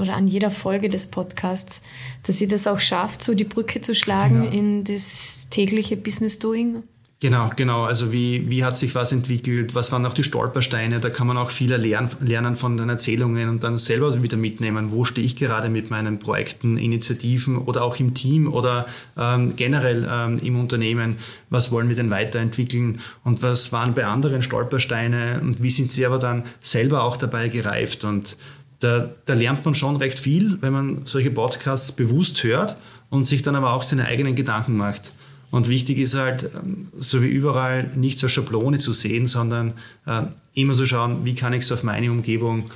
oder 0.00 0.14
an 0.14 0.26
jeder 0.26 0.50
Folge 0.50 0.88
des 0.88 1.06
Podcasts, 1.06 1.82
dass 2.24 2.38
sie 2.38 2.48
das 2.48 2.66
auch 2.66 2.80
schafft, 2.80 3.22
so 3.22 3.34
die 3.34 3.44
Brücke 3.44 3.80
zu 3.80 3.94
schlagen 3.94 4.42
genau. 4.42 4.52
in 4.52 4.84
das 4.84 5.46
tägliche 5.50 5.96
Business 5.96 6.38
Doing? 6.38 6.82
Genau, 7.22 7.52
genau. 7.54 7.84
Also 7.84 8.12
wie, 8.12 8.50
wie 8.50 8.64
hat 8.64 8.76
sich 8.76 8.96
was 8.96 9.12
entwickelt? 9.12 9.76
Was 9.76 9.92
waren 9.92 10.04
auch 10.06 10.12
die 10.12 10.24
Stolpersteine? 10.24 10.98
Da 10.98 11.08
kann 11.08 11.28
man 11.28 11.36
auch 11.36 11.50
viel 11.50 11.72
lernen, 11.72 12.56
von 12.56 12.76
den 12.76 12.88
Erzählungen 12.88 13.48
und 13.48 13.62
dann 13.62 13.78
selber 13.78 14.20
wieder 14.20 14.36
mitnehmen. 14.36 14.90
Wo 14.90 15.04
stehe 15.04 15.24
ich 15.24 15.36
gerade 15.36 15.68
mit 15.68 15.88
meinen 15.88 16.18
Projekten, 16.18 16.78
Initiativen 16.78 17.58
oder 17.58 17.84
auch 17.84 18.00
im 18.00 18.14
Team 18.14 18.52
oder 18.52 18.86
ähm, 19.16 19.54
generell 19.54 20.04
ähm, 20.10 20.38
im 20.38 20.58
Unternehmen? 20.58 21.14
Was 21.48 21.70
wollen 21.70 21.88
wir 21.88 21.94
denn 21.94 22.10
weiterentwickeln? 22.10 23.00
Und 23.22 23.40
was 23.44 23.70
waren 23.70 23.94
bei 23.94 24.04
anderen 24.04 24.42
Stolpersteine? 24.42 25.38
Und 25.42 25.62
wie 25.62 25.70
sind 25.70 25.92
sie 25.92 26.04
aber 26.04 26.18
dann 26.18 26.42
selber 26.60 27.04
auch 27.04 27.16
dabei 27.16 27.50
gereift? 27.50 28.02
Und 28.02 28.36
da, 28.80 29.10
da 29.26 29.34
lernt 29.34 29.64
man 29.64 29.76
schon 29.76 29.94
recht 29.94 30.18
viel, 30.18 30.58
wenn 30.60 30.72
man 30.72 31.06
solche 31.06 31.30
Podcasts 31.30 31.92
bewusst 31.92 32.42
hört 32.42 32.74
und 33.10 33.26
sich 33.26 33.42
dann 33.42 33.54
aber 33.54 33.74
auch 33.74 33.84
seine 33.84 34.06
eigenen 34.06 34.34
Gedanken 34.34 34.76
macht. 34.76 35.12
Und 35.52 35.68
wichtig 35.68 35.98
ist 35.98 36.14
halt, 36.14 36.50
ähm, 36.54 36.88
so 36.98 37.22
wie 37.22 37.28
überall, 37.28 37.90
nicht 37.94 38.18
zur 38.18 38.30
Schablone 38.30 38.78
zu 38.78 38.92
sehen, 38.94 39.26
sondern 39.26 39.74
äh, 40.06 40.22
immer 40.54 40.74
so 40.74 40.86
schauen, 40.86 41.24
wie 41.26 41.34
kann 41.34 41.52
ich 41.52 41.64
es 41.64 41.70
auf 41.70 41.82
meine 41.82 42.10
Umgebung 42.10 42.70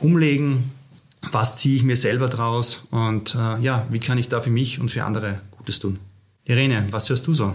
umlegen, 0.00 0.72
was 1.32 1.56
ziehe 1.56 1.76
ich 1.76 1.84
mir 1.84 1.96
selber 1.96 2.28
draus 2.28 2.88
und 2.90 3.36
äh, 3.36 3.62
ja, 3.62 3.86
wie 3.90 4.00
kann 4.00 4.18
ich 4.18 4.28
da 4.28 4.40
für 4.40 4.50
mich 4.50 4.80
und 4.80 4.90
für 4.90 5.04
andere 5.04 5.40
Gutes 5.56 5.78
tun. 5.78 5.98
Irene, 6.44 6.86
was 6.90 7.08
hörst 7.08 7.26
du 7.28 7.32
so? 7.32 7.54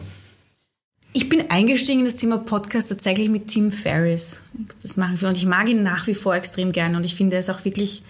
Ich 1.11 1.27
bin 1.27 1.51
eingestiegen 1.51 1.99
in 1.99 2.05
das 2.05 2.15
Thema 2.15 2.37
Podcast 2.37 2.87
tatsächlich 2.87 3.29
mit 3.29 3.47
Tim 3.47 3.71
Ferriss. 3.71 4.43
Das 4.81 4.95
machen 4.95 5.19
wir 5.19 5.27
und 5.27 5.37
ich 5.37 5.45
mag 5.45 5.67
ihn 5.67 5.83
nach 5.83 6.07
wie 6.07 6.13
vor 6.13 6.33
extrem 6.33 6.71
gerne 6.71 6.95
und 6.95 7.03
ich 7.03 7.15
finde, 7.15 7.35
er 7.35 7.39
ist 7.39 7.49
auch 7.49 7.65
wirklich 7.65 8.03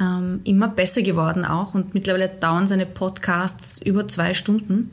ähm, 0.00 0.40
immer 0.44 0.68
besser 0.68 1.02
geworden 1.02 1.44
auch 1.44 1.74
und 1.74 1.92
mittlerweile 1.92 2.30
dauern 2.30 2.66
seine 2.66 2.86
Podcasts 2.86 3.82
über 3.82 4.08
zwei 4.08 4.32
Stunden. 4.32 4.90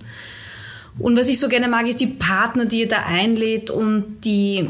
Und 0.99 1.17
was 1.17 1.29
ich 1.29 1.39
so 1.39 1.47
gerne 1.47 1.67
mag, 1.67 1.87
ist 1.87 1.99
die 1.99 2.07
Partner, 2.07 2.65
die 2.65 2.83
er 2.83 2.87
da 2.87 3.05
einlädt 3.05 3.69
und 3.69 4.21
die, 4.23 4.69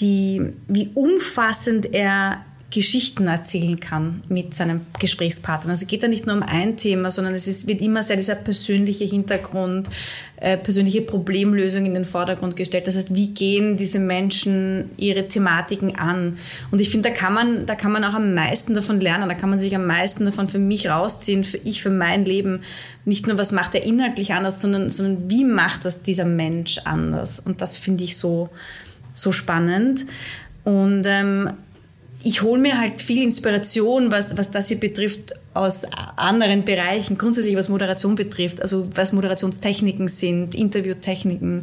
die, 0.00 0.52
wie 0.68 0.90
umfassend 0.94 1.94
er 1.94 2.44
Geschichten 2.72 3.26
erzählen 3.26 3.78
kann 3.78 4.22
mit 4.28 4.54
seinem 4.54 4.80
Gesprächspartner. 4.98 5.70
Also 5.72 5.82
es 5.82 5.88
geht 5.88 6.02
da 6.02 6.08
nicht 6.08 6.26
nur 6.26 6.34
um 6.34 6.42
ein 6.42 6.78
Thema, 6.78 7.10
sondern 7.10 7.34
es 7.34 7.46
ist, 7.46 7.68
wird 7.68 7.82
immer 7.82 8.02
sehr 8.02 8.16
dieser 8.16 8.34
persönliche 8.34 9.04
Hintergrund, 9.04 9.90
äh, 10.36 10.56
persönliche 10.56 11.02
Problemlösung 11.02 11.84
in 11.84 11.92
den 11.92 12.06
Vordergrund 12.06 12.56
gestellt. 12.56 12.88
Das 12.88 12.96
heißt, 12.96 13.14
wie 13.14 13.28
gehen 13.34 13.76
diese 13.76 13.98
Menschen 13.98 14.90
ihre 14.96 15.28
Thematiken 15.28 15.96
an? 15.96 16.38
Und 16.70 16.80
ich 16.80 16.88
finde, 16.88 17.10
da 17.10 17.14
kann 17.14 17.34
man, 17.34 17.66
da 17.66 17.74
kann 17.74 17.92
man 17.92 18.04
auch 18.04 18.14
am 18.14 18.32
meisten 18.34 18.74
davon 18.74 19.00
lernen. 19.00 19.28
Da 19.28 19.34
kann 19.34 19.50
man 19.50 19.58
sich 19.58 19.76
am 19.76 19.86
meisten 19.86 20.24
davon 20.24 20.48
für 20.48 20.58
mich 20.58 20.88
rausziehen, 20.88 21.44
für 21.44 21.58
ich, 21.58 21.82
für 21.82 21.90
mein 21.90 22.24
Leben. 22.24 22.62
Nicht 23.04 23.26
nur, 23.26 23.36
was 23.36 23.52
macht 23.52 23.74
er 23.74 23.84
inhaltlich 23.84 24.32
anders, 24.32 24.62
sondern, 24.62 24.88
sondern 24.88 25.28
wie 25.28 25.44
macht 25.44 25.84
das 25.84 26.02
dieser 26.02 26.24
Mensch 26.24 26.78
anders? 26.84 27.38
Und 27.38 27.60
das 27.60 27.76
finde 27.76 28.04
ich 28.04 28.16
so, 28.16 28.48
so 29.12 29.30
spannend. 29.30 30.06
Und 30.64 31.04
ähm, 31.06 31.50
ich 32.24 32.42
hole 32.42 32.60
mir 32.60 32.78
halt 32.78 33.02
viel 33.02 33.22
Inspiration, 33.22 34.10
was, 34.10 34.36
was 34.36 34.50
das 34.50 34.68
hier 34.68 34.78
betrifft, 34.78 35.34
aus 35.54 35.84
anderen 36.16 36.64
Bereichen, 36.64 37.18
grundsätzlich 37.18 37.56
was 37.56 37.68
Moderation 37.68 38.14
betrifft, 38.14 38.62
also 38.62 38.88
was 38.94 39.12
Moderationstechniken 39.12 40.08
sind, 40.08 40.54
Interviewtechniken. 40.54 41.62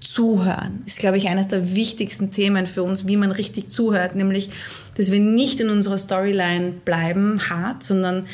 Zuhören 0.00 0.82
ist, 0.86 0.98
glaube 0.98 1.18
ich, 1.18 1.28
eines 1.28 1.48
der 1.48 1.74
wichtigsten 1.74 2.30
Themen 2.30 2.66
für 2.66 2.82
uns, 2.82 3.06
wie 3.06 3.18
man 3.18 3.30
richtig 3.30 3.70
zuhört, 3.70 4.14
nämlich, 4.14 4.48
dass 4.96 5.12
wir 5.12 5.20
nicht 5.20 5.60
in 5.60 5.68
unserer 5.68 5.98
Storyline 5.98 6.72
bleiben, 6.86 7.38
hart, 7.50 7.82
sondern 7.82 8.26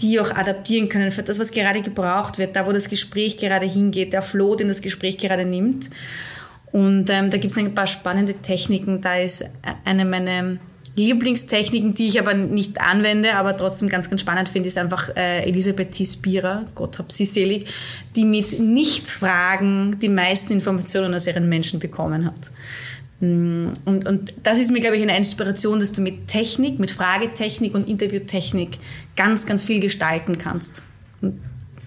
die 0.00 0.20
auch 0.20 0.30
adaptieren 0.30 0.88
können 0.88 1.10
für 1.10 1.24
das, 1.24 1.40
was 1.40 1.50
gerade 1.50 1.82
gebraucht 1.82 2.38
wird, 2.38 2.54
da 2.54 2.66
wo 2.66 2.72
das 2.72 2.88
Gespräch 2.88 3.36
gerade 3.36 3.66
hingeht, 3.66 4.12
der 4.12 4.22
Flow, 4.22 4.54
den 4.54 4.68
das 4.68 4.80
Gespräch 4.80 5.18
gerade 5.18 5.44
nimmt. 5.44 5.90
Und 6.70 7.10
ähm, 7.10 7.30
da 7.30 7.38
gibt 7.38 7.50
es 7.50 7.58
ein 7.58 7.74
paar 7.74 7.88
spannende 7.88 8.34
Techniken. 8.34 9.00
Da 9.00 9.16
ist 9.16 9.44
eine 9.84 10.04
meiner 10.04 10.58
Lieblingstechniken, 10.98 11.94
die 11.94 12.08
ich 12.08 12.20
aber 12.20 12.34
nicht 12.34 12.80
anwende, 12.80 13.34
aber 13.34 13.56
trotzdem 13.56 13.88
ganz, 13.88 14.10
ganz 14.10 14.20
spannend 14.20 14.48
finde, 14.48 14.68
ist 14.68 14.78
einfach 14.78 15.14
äh, 15.16 15.44
Elisabeth 15.44 15.92
Thies-Bierer, 15.92 16.66
Gott 16.74 16.98
hab 16.98 17.12
sie 17.12 17.24
selig, 17.24 17.66
die 18.16 18.24
mit 18.24 18.58
Nicht-Fragen 18.58 19.98
die 20.00 20.08
meisten 20.08 20.52
Informationen 20.52 21.14
aus 21.14 21.26
ihren 21.26 21.48
Menschen 21.48 21.78
bekommen 21.80 22.26
hat. 22.26 22.50
Mm, 23.20 23.68
und, 23.84 24.06
und 24.06 24.34
das 24.42 24.58
ist 24.58 24.70
mir, 24.70 24.80
glaube 24.80 24.96
ich, 24.96 25.02
eine 25.02 25.16
Inspiration, 25.16 25.80
dass 25.80 25.92
du 25.92 26.02
mit 26.02 26.28
Technik, 26.28 26.78
mit 26.78 26.90
Fragetechnik 26.90 27.74
und 27.74 27.88
Interviewtechnik 27.88 28.78
ganz, 29.16 29.46
ganz 29.46 29.64
viel 29.64 29.80
gestalten 29.80 30.38
kannst. 30.38 30.82
Und 31.20 31.40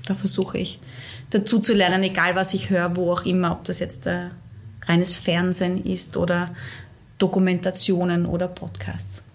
da 0.08 0.15
versuche 0.15 0.58
ich 0.58 0.80
dazu 1.30 1.60
zu 1.60 1.74
lernen, 1.74 2.04
egal 2.04 2.36
was 2.36 2.54
ich 2.54 2.69
höre, 2.69 2.95
wo 2.95 3.12
auch 3.12 3.26
immer, 3.26 3.52
ob 3.52 3.63
das 3.63 3.80
jetzt 3.80 4.08
äh, 4.08 4.30
reines 4.84 5.13
Fernsehen 5.13 5.84
ist 5.84 6.17
oder 6.17 6.54
Dokumentationen 7.21 8.25
oder 8.25 8.47
Podcasts. 8.47 9.25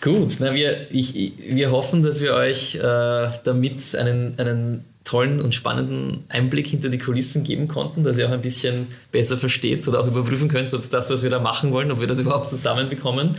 Gut, 0.00 0.36
na 0.40 0.54
wir, 0.54 0.90
ich, 0.90 1.34
wir 1.38 1.70
hoffen, 1.70 2.02
dass 2.02 2.20
wir 2.20 2.34
euch 2.34 2.74
äh, 2.74 3.30
damit 3.44 3.94
einen, 3.94 4.38
einen 4.38 4.84
tollen 5.04 5.40
und 5.40 5.54
spannenden 5.54 6.24
Einblick 6.28 6.66
hinter 6.66 6.88
die 6.88 6.98
Kulissen 6.98 7.44
geben 7.44 7.68
konnten, 7.68 8.04
dass 8.04 8.18
ihr 8.18 8.28
auch 8.28 8.32
ein 8.32 8.42
bisschen 8.42 8.88
besser 9.12 9.38
versteht 9.38 9.86
oder 9.86 10.00
auch 10.00 10.06
überprüfen 10.08 10.48
könnt, 10.48 10.72
ob 10.74 10.90
das, 10.90 11.08
was 11.10 11.22
wir 11.22 11.30
da 11.30 11.38
machen 11.38 11.72
wollen, 11.72 11.90
ob 11.92 12.00
wir 12.00 12.08
das 12.08 12.18
überhaupt 12.20 12.50
zusammenbekommen. 12.50 13.36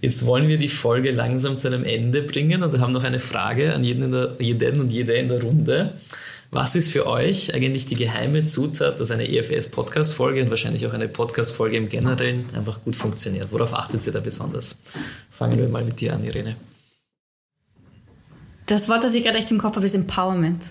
Jetzt 0.00 0.24
wollen 0.24 0.46
wir 0.46 0.58
die 0.58 0.68
Folge 0.68 1.10
langsam 1.10 1.56
zu 1.56 1.66
einem 1.66 1.82
Ende 1.82 2.22
bringen 2.22 2.62
und 2.62 2.78
haben 2.78 2.92
noch 2.92 3.02
eine 3.02 3.18
Frage 3.18 3.74
an 3.74 3.82
jeden, 3.82 4.12
der, 4.12 4.36
jeden 4.38 4.80
und 4.80 4.92
jede 4.92 5.14
in 5.14 5.28
der 5.28 5.42
Runde. 5.42 5.94
Was 6.50 6.74
ist 6.76 6.92
für 6.92 7.06
euch 7.06 7.54
eigentlich 7.54 7.84
die 7.84 7.94
geheime 7.94 8.42
Zutat, 8.42 8.98
dass 9.00 9.10
eine 9.10 9.28
EFS-Podcast-Folge 9.28 10.42
und 10.42 10.48
wahrscheinlich 10.48 10.86
auch 10.86 10.94
eine 10.94 11.06
Podcast-Folge 11.06 11.76
im 11.76 11.90
Generellen 11.90 12.46
einfach 12.54 12.82
gut 12.82 12.96
funktioniert? 12.96 13.52
Worauf 13.52 13.74
achtet 13.74 14.06
ihr 14.06 14.14
da 14.14 14.20
besonders? 14.20 14.78
Fangen 15.30 15.58
wir 15.58 15.68
mal 15.68 15.84
mit 15.84 16.00
dir 16.00 16.14
an, 16.14 16.24
Irene. 16.24 16.56
Das 18.64 18.88
Wort, 18.88 19.04
das 19.04 19.14
ich 19.14 19.24
gerade 19.24 19.38
echt 19.38 19.50
im 19.50 19.58
Kopf 19.58 19.76
habe, 19.76 19.84
ist 19.84 19.94
Empowerment. 19.94 20.64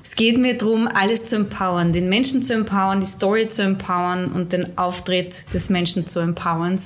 Es 0.00 0.14
geht 0.14 0.38
mir 0.38 0.56
darum, 0.56 0.86
alles 0.86 1.26
zu 1.26 1.34
empowern, 1.34 1.92
den 1.92 2.08
Menschen 2.08 2.40
zu 2.40 2.54
empowern, 2.54 3.00
die 3.00 3.06
Story 3.06 3.48
zu 3.48 3.62
empowern 3.62 4.30
und 4.30 4.52
den 4.52 4.78
Auftritt 4.78 5.52
des 5.52 5.70
Menschen 5.70 6.06
zu 6.06 6.20
empowern 6.20 6.78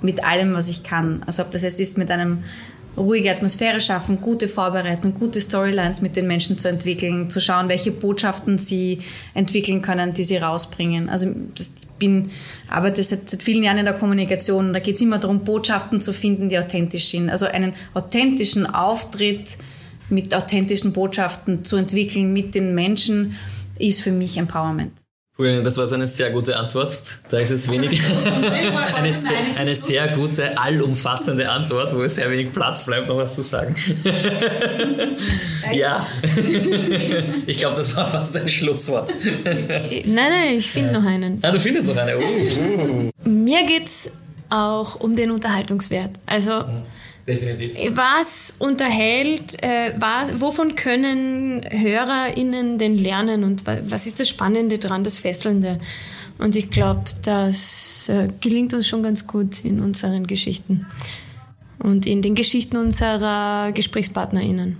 mit 0.00 0.22
allem, 0.22 0.54
was 0.54 0.68
ich 0.68 0.84
kann. 0.84 1.24
Also 1.26 1.42
ob 1.42 1.50
das 1.50 1.62
jetzt 1.62 1.80
ist 1.80 1.98
mit 1.98 2.12
einem 2.12 2.44
ruhige 2.98 3.30
Atmosphäre 3.30 3.80
schaffen, 3.80 4.20
gute 4.20 4.48
Vorbereitung, 4.48 5.14
gute 5.14 5.40
Storylines 5.40 6.00
mit 6.00 6.16
den 6.16 6.26
Menschen 6.26 6.58
zu 6.58 6.68
entwickeln, 6.68 7.30
zu 7.30 7.40
schauen, 7.40 7.68
welche 7.68 7.92
Botschaften 7.92 8.58
sie 8.58 9.00
entwickeln 9.34 9.80
können, 9.80 10.12
die 10.12 10.24
sie 10.24 10.36
rausbringen. 10.36 11.08
Also 11.08 11.32
das, 11.54 11.74
ich 11.80 11.88
bin, 11.98 12.30
arbeite 12.68 13.02
seit, 13.02 13.30
seit 13.30 13.42
vielen 13.42 13.62
Jahren 13.62 13.78
in 13.78 13.84
der 13.84 13.94
Kommunikation. 13.94 14.72
Da 14.72 14.80
geht 14.80 14.96
es 14.96 15.00
immer 15.00 15.18
darum, 15.18 15.44
Botschaften 15.44 16.00
zu 16.00 16.12
finden, 16.12 16.48
die 16.48 16.58
authentisch 16.58 17.08
sind. 17.08 17.30
Also 17.30 17.46
einen 17.46 17.72
authentischen 17.94 18.66
Auftritt 18.66 19.58
mit 20.10 20.34
authentischen 20.34 20.92
Botschaften 20.92 21.64
zu 21.64 21.76
entwickeln 21.76 22.32
mit 22.32 22.54
den 22.54 22.74
Menschen 22.74 23.36
ist 23.78 24.00
für 24.00 24.12
mich 24.12 24.36
Empowerment. 24.36 25.07
Das 25.40 25.76
war 25.76 25.86
so 25.86 25.94
eine 25.94 26.08
sehr 26.08 26.30
gute 26.30 26.56
Antwort. 26.56 26.98
Da 27.28 27.38
ist 27.38 27.50
jetzt 27.50 27.70
wenig. 27.70 28.02
eine, 28.96 29.12
sehr, 29.12 29.38
eine 29.56 29.72
sehr 29.76 30.08
gute, 30.08 30.58
allumfassende 30.58 31.48
Antwort, 31.48 31.94
wo 31.94 32.02
es 32.02 32.16
sehr 32.16 32.28
wenig 32.28 32.52
Platz 32.52 32.84
bleibt, 32.84 33.06
noch 33.06 33.18
was 33.18 33.36
zu 33.36 33.44
sagen. 33.44 33.76
ja. 35.72 36.04
ich 37.46 37.56
glaube, 37.56 37.76
das 37.76 37.94
war 37.94 38.10
fast 38.10 38.36
ein 38.36 38.48
Schlusswort. 38.48 39.12
nein, 39.44 40.02
nein, 40.04 40.54
ich 40.54 40.72
finde 40.72 40.94
noch 40.94 41.04
einen. 41.04 41.38
Ah, 41.42 41.52
du 41.52 41.60
findest 41.60 41.86
noch 41.86 41.96
eine. 41.96 42.18
Uh, 42.18 42.20
uh. 42.20 43.10
Mir 43.28 43.64
geht 43.64 43.86
es 43.86 44.14
auch 44.48 44.96
um 44.96 45.14
den 45.14 45.30
Unterhaltungswert. 45.30 46.10
Also. 46.26 46.64
Definitiv. 47.28 47.74
Was 47.90 48.54
unterhält, 48.58 49.62
äh, 49.62 49.92
was, 49.98 50.40
wovon 50.40 50.74
können 50.74 51.60
HörerInnen 51.70 52.78
denn 52.78 52.96
lernen 52.96 53.44
und 53.44 53.66
was 53.66 54.06
ist 54.06 54.18
das 54.18 54.30
Spannende 54.30 54.78
dran, 54.78 55.04
das 55.04 55.18
Fesselnde? 55.18 55.78
Und 56.38 56.56
ich 56.56 56.70
glaube, 56.70 57.04
das 57.22 58.08
äh, 58.08 58.28
gelingt 58.40 58.72
uns 58.72 58.88
schon 58.88 59.02
ganz 59.02 59.26
gut 59.26 59.64
in 59.64 59.80
unseren 59.80 60.26
Geschichten 60.26 60.86
und 61.80 62.06
in 62.06 62.22
den 62.22 62.34
Geschichten 62.34 62.78
unserer 62.78 63.72
GesprächspartnerInnen. 63.72 64.78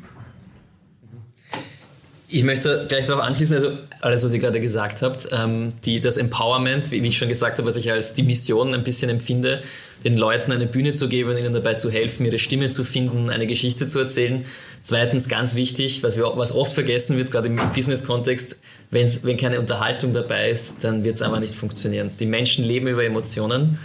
Ich 2.31 2.45
möchte 2.45 2.87
gleich 2.89 3.07
darauf 3.07 3.25
anschließen, 3.25 3.57
also 3.57 3.79
alles, 4.01 4.25
was 4.25 4.33
ihr 4.33 4.39
gerade 4.39 4.61
gesagt 4.61 5.03
habt, 5.03 5.29
ähm, 5.33 5.73
die, 5.85 6.01
das 6.01 6.17
Empowerment, 6.17 6.91
wie, 6.91 7.03
wie 7.03 7.09
ich 7.09 7.19
schon 7.19 7.29
gesagt 7.29 7.59
habe, 7.59 7.69
was 7.69 7.77
ich 7.77 7.91
als 7.91 8.15
die 8.15 8.23
Mission 8.23 8.73
ein 8.75 8.85
bisschen 8.85 9.11
empfinde, 9.11 9.63
den 10.05 10.17
Leuten 10.17 10.53
eine 10.53 10.67
Bühne 10.67 10.93
zu 10.93 11.09
geben, 11.09 11.37
ihnen 11.37 11.53
dabei 11.53 11.75
zu 11.75 11.91
helfen, 11.91 12.25
ihre 12.25 12.39
Stimme 12.39 12.69
zu 12.69 12.85
finden, 12.85 13.31
eine 13.31 13.47
Geschichte 13.47 13.87
zu 13.87 13.99
erzählen. 13.99 14.45
Zweitens, 14.83 15.29
ganz 15.29 15.57
wichtig, 15.57 16.03
was, 16.03 16.17
wir, 16.17 16.33
was 16.37 16.55
oft 16.55 16.73
vergessen 16.73 17.17
wird, 17.17 17.31
gerade 17.31 17.49
im 17.49 17.61
Business-Kontext, 17.75 18.59
wenn 18.91 19.37
keine 19.37 19.61
Unterhaltung 19.61 20.13
dabei 20.13 20.51
ist, 20.51 20.85
dann 20.85 21.05
wird 21.05 21.17
es 21.17 21.23
einfach 21.23 21.41
nicht 21.41 21.55
funktionieren. 21.55 22.11
Die 22.21 22.27
Menschen 22.27 22.65
leben 22.65 22.87
über 22.87 23.05
Emotionen 23.05 23.79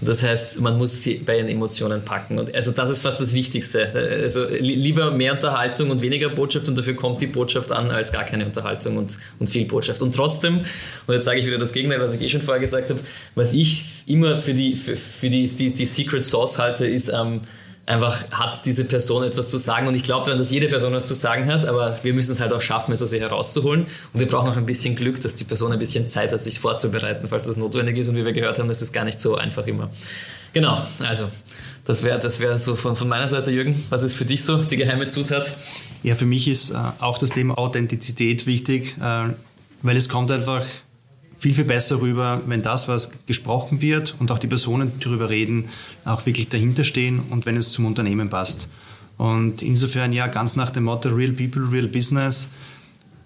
das 0.00 0.22
heißt, 0.22 0.60
man 0.60 0.76
muss 0.76 1.02
sie 1.02 1.14
bei 1.14 1.38
ihren 1.38 1.48
Emotionen 1.48 2.04
packen. 2.04 2.38
Und 2.38 2.54
also 2.54 2.72
das 2.72 2.90
ist 2.90 3.02
fast 3.02 3.20
das 3.20 3.32
Wichtigste. 3.32 3.90
Also 4.22 4.46
lieber 4.58 5.10
mehr 5.10 5.32
Unterhaltung 5.32 5.90
und 5.90 6.02
weniger 6.02 6.28
Botschaft 6.28 6.68
und 6.68 6.76
dafür 6.76 6.94
kommt 6.94 7.20
die 7.20 7.26
Botschaft 7.26 7.70
an, 7.70 7.90
als 7.90 8.12
gar 8.12 8.24
keine 8.24 8.44
Unterhaltung 8.44 8.96
und, 8.96 9.16
und 9.38 9.48
viel 9.48 9.66
Botschaft. 9.66 10.02
Und 10.02 10.14
trotzdem, 10.14 10.60
und 11.06 11.14
jetzt 11.14 11.24
sage 11.24 11.38
ich 11.38 11.46
wieder 11.46 11.58
das 11.58 11.72
Gegenteil, 11.72 12.00
was 12.00 12.14
ich 12.14 12.22
eh 12.22 12.28
schon 12.28 12.42
vorher 12.42 12.60
gesagt 12.60 12.90
habe, 12.90 13.00
was 13.34 13.52
ich 13.54 13.84
immer 14.06 14.36
für 14.36 14.54
die, 14.54 14.76
für, 14.76 14.96
für 14.96 15.30
die, 15.30 15.46
die, 15.46 15.70
die 15.70 15.86
Secret 15.86 16.24
Sauce 16.24 16.58
halte, 16.58 16.86
ist 16.86 17.08
ähm, 17.08 17.40
einfach 17.86 18.30
hat 18.30 18.64
diese 18.64 18.84
Person 18.84 19.24
etwas 19.24 19.48
zu 19.48 19.58
sagen 19.58 19.86
und 19.86 19.94
ich 19.94 20.02
glaube 20.02 20.24
daran, 20.24 20.38
dass 20.38 20.50
jede 20.50 20.68
Person 20.68 20.92
was 20.92 21.04
zu 21.04 21.14
sagen 21.14 21.46
hat, 21.52 21.66
aber 21.66 21.98
wir 22.02 22.14
müssen 22.14 22.32
es 22.32 22.40
halt 22.40 22.52
auch 22.52 22.60
schaffen, 22.60 22.92
es 22.92 23.02
aus 23.02 23.12
ihr 23.12 23.20
herauszuholen 23.20 23.86
und 24.12 24.20
wir 24.20 24.26
brauchen 24.26 24.50
auch 24.50 24.56
ein 24.56 24.66
bisschen 24.66 24.94
Glück, 24.94 25.20
dass 25.20 25.34
die 25.34 25.44
Person 25.44 25.72
ein 25.72 25.78
bisschen 25.78 26.08
Zeit 26.08 26.32
hat, 26.32 26.42
sich 26.42 26.58
vorzubereiten, 26.58 27.28
falls 27.28 27.46
das 27.46 27.56
notwendig 27.56 27.98
ist 27.98 28.08
und 28.08 28.16
wie 28.16 28.24
wir 28.24 28.32
gehört 28.32 28.58
haben, 28.58 28.68
das 28.68 28.80
ist 28.80 28.92
gar 28.92 29.04
nicht 29.04 29.20
so 29.20 29.36
einfach 29.36 29.66
immer. 29.66 29.90
Genau, 30.52 30.86
also 31.00 31.28
das 31.84 32.02
wäre 32.02 32.18
das 32.18 32.40
wär 32.40 32.56
so 32.58 32.76
von, 32.76 32.96
von 32.96 33.08
meiner 33.08 33.28
Seite, 33.28 33.50
Jürgen. 33.50 33.84
Was 33.90 34.02
ist 34.02 34.14
für 34.14 34.24
dich 34.24 34.44
so 34.44 34.56
die 34.56 34.76
geheime 34.76 35.06
Zutat? 35.06 35.54
Ja, 36.02 36.14
für 36.14 36.26
mich 36.26 36.48
ist 36.48 36.70
äh, 36.70 36.76
auch 37.00 37.18
das 37.18 37.30
Thema 37.30 37.58
Authentizität 37.58 38.46
wichtig. 38.46 38.96
Äh, 39.02 39.30
weil 39.84 39.96
es 39.98 40.08
kommt 40.08 40.30
einfach 40.30 40.64
viel, 41.36 41.54
viel 41.54 41.64
besser 41.64 42.00
rüber, 42.00 42.42
wenn 42.46 42.62
das, 42.62 42.88
was 42.88 43.10
gesprochen 43.26 43.80
wird 43.82 44.14
und 44.18 44.30
auch 44.30 44.38
die 44.38 44.46
Personen, 44.46 44.92
die 44.98 45.04
darüber 45.04 45.30
reden, 45.30 45.68
auch 46.04 46.24
wirklich 46.26 46.48
dahinter 46.48 46.84
stehen 46.84 47.20
und 47.30 47.46
wenn 47.46 47.56
es 47.56 47.72
zum 47.72 47.86
Unternehmen 47.86 48.30
passt. 48.30 48.68
Und 49.16 49.62
insofern 49.62 50.12
ja, 50.12 50.26
ganz 50.26 50.56
nach 50.56 50.70
dem 50.70 50.84
Motto 50.84 51.08
Real 51.08 51.32
People, 51.32 51.70
Real 51.70 51.88
Business, 51.88 52.48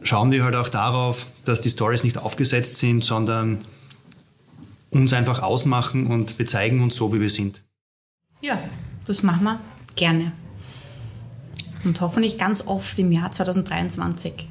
schauen 0.03 0.31
wir 0.31 0.45
halt 0.45 0.55
auch 0.55 0.69
darauf, 0.69 1.27
dass 1.45 1.61
die 1.61 1.71
Stories 1.71 2.05
nicht 2.05 2.19
aufgesetzt 2.19 2.77
sind, 2.77 3.05
sondern 3.05 3.59
uns 4.91 5.13
einfach 5.13 5.43
ausmachen 5.43 6.07
und 6.07 6.39
wir 6.39 6.47
zeigen 6.47 6.83
uns 6.83 6.97
so, 6.97 7.13
wie 7.13 7.21
wir 7.21 7.31
sind. 7.31 7.63
Ja, 8.41 8.59
das 9.07 9.23
machen 9.23 9.45
wir 9.45 9.61
gerne. 9.97 10.33
Und 11.85 12.01
hoffentlich 12.01 12.39
ganz 12.39 12.67
oft 12.67 12.99
im 12.99 13.13
Jahr 13.13 13.31
2023. 13.31 14.49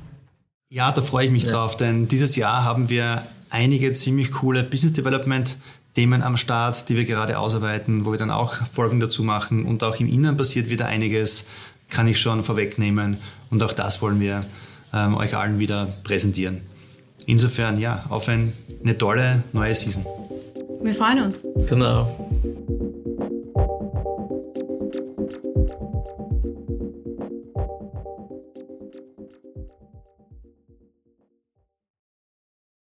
Ja, 0.69 0.91
da 0.91 1.01
freue 1.01 1.27
ich 1.27 1.31
mich 1.31 1.43
ja. 1.43 1.51
drauf, 1.51 1.77
denn 1.77 2.07
dieses 2.07 2.35
Jahr 2.35 2.63
haben 2.63 2.89
wir 2.89 3.23
einige 3.49 3.91
ziemlich 3.93 4.31
coole 4.31 4.63
Business 4.63 4.93
Development 4.93 5.57
Themen 5.95 6.21
am 6.21 6.37
Start, 6.37 6.89
die 6.89 6.95
wir 6.95 7.05
gerade 7.05 7.39
ausarbeiten, 7.39 8.05
wo 8.05 8.11
wir 8.11 8.19
dann 8.19 8.29
auch 8.29 8.53
Folgen 8.71 8.99
dazu 8.99 9.23
machen 9.23 9.65
und 9.65 9.83
auch 9.83 9.99
im 9.99 10.07
Inneren 10.07 10.37
passiert 10.37 10.69
wieder 10.69 10.85
einiges, 10.85 11.47
kann 11.89 12.07
ich 12.07 12.19
schon 12.19 12.43
vorwegnehmen 12.43 13.17
und 13.49 13.63
auch 13.63 13.73
das 13.73 14.01
wollen 14.01 14.19
wir 14.19 14.45
ähm, 14.93 15.15
euch 15.15 15.35
allen 15.35 15.57
wieder 15.57 15.87
präsentieren. 16.03 16.61
Insofern 17.25 17.79
ja, 17.79 18.05
auf 18.09 18.29
ein, 18.29 18.53
eine 18.83 18.97
tolle 18.97 19.43
neue 19.53 19.75
Season. 19.75 20.05
Wir 20.81 20.93
freuen 20.93 21.23
uns. 21.23 21.45
Genau. 21.67 22.29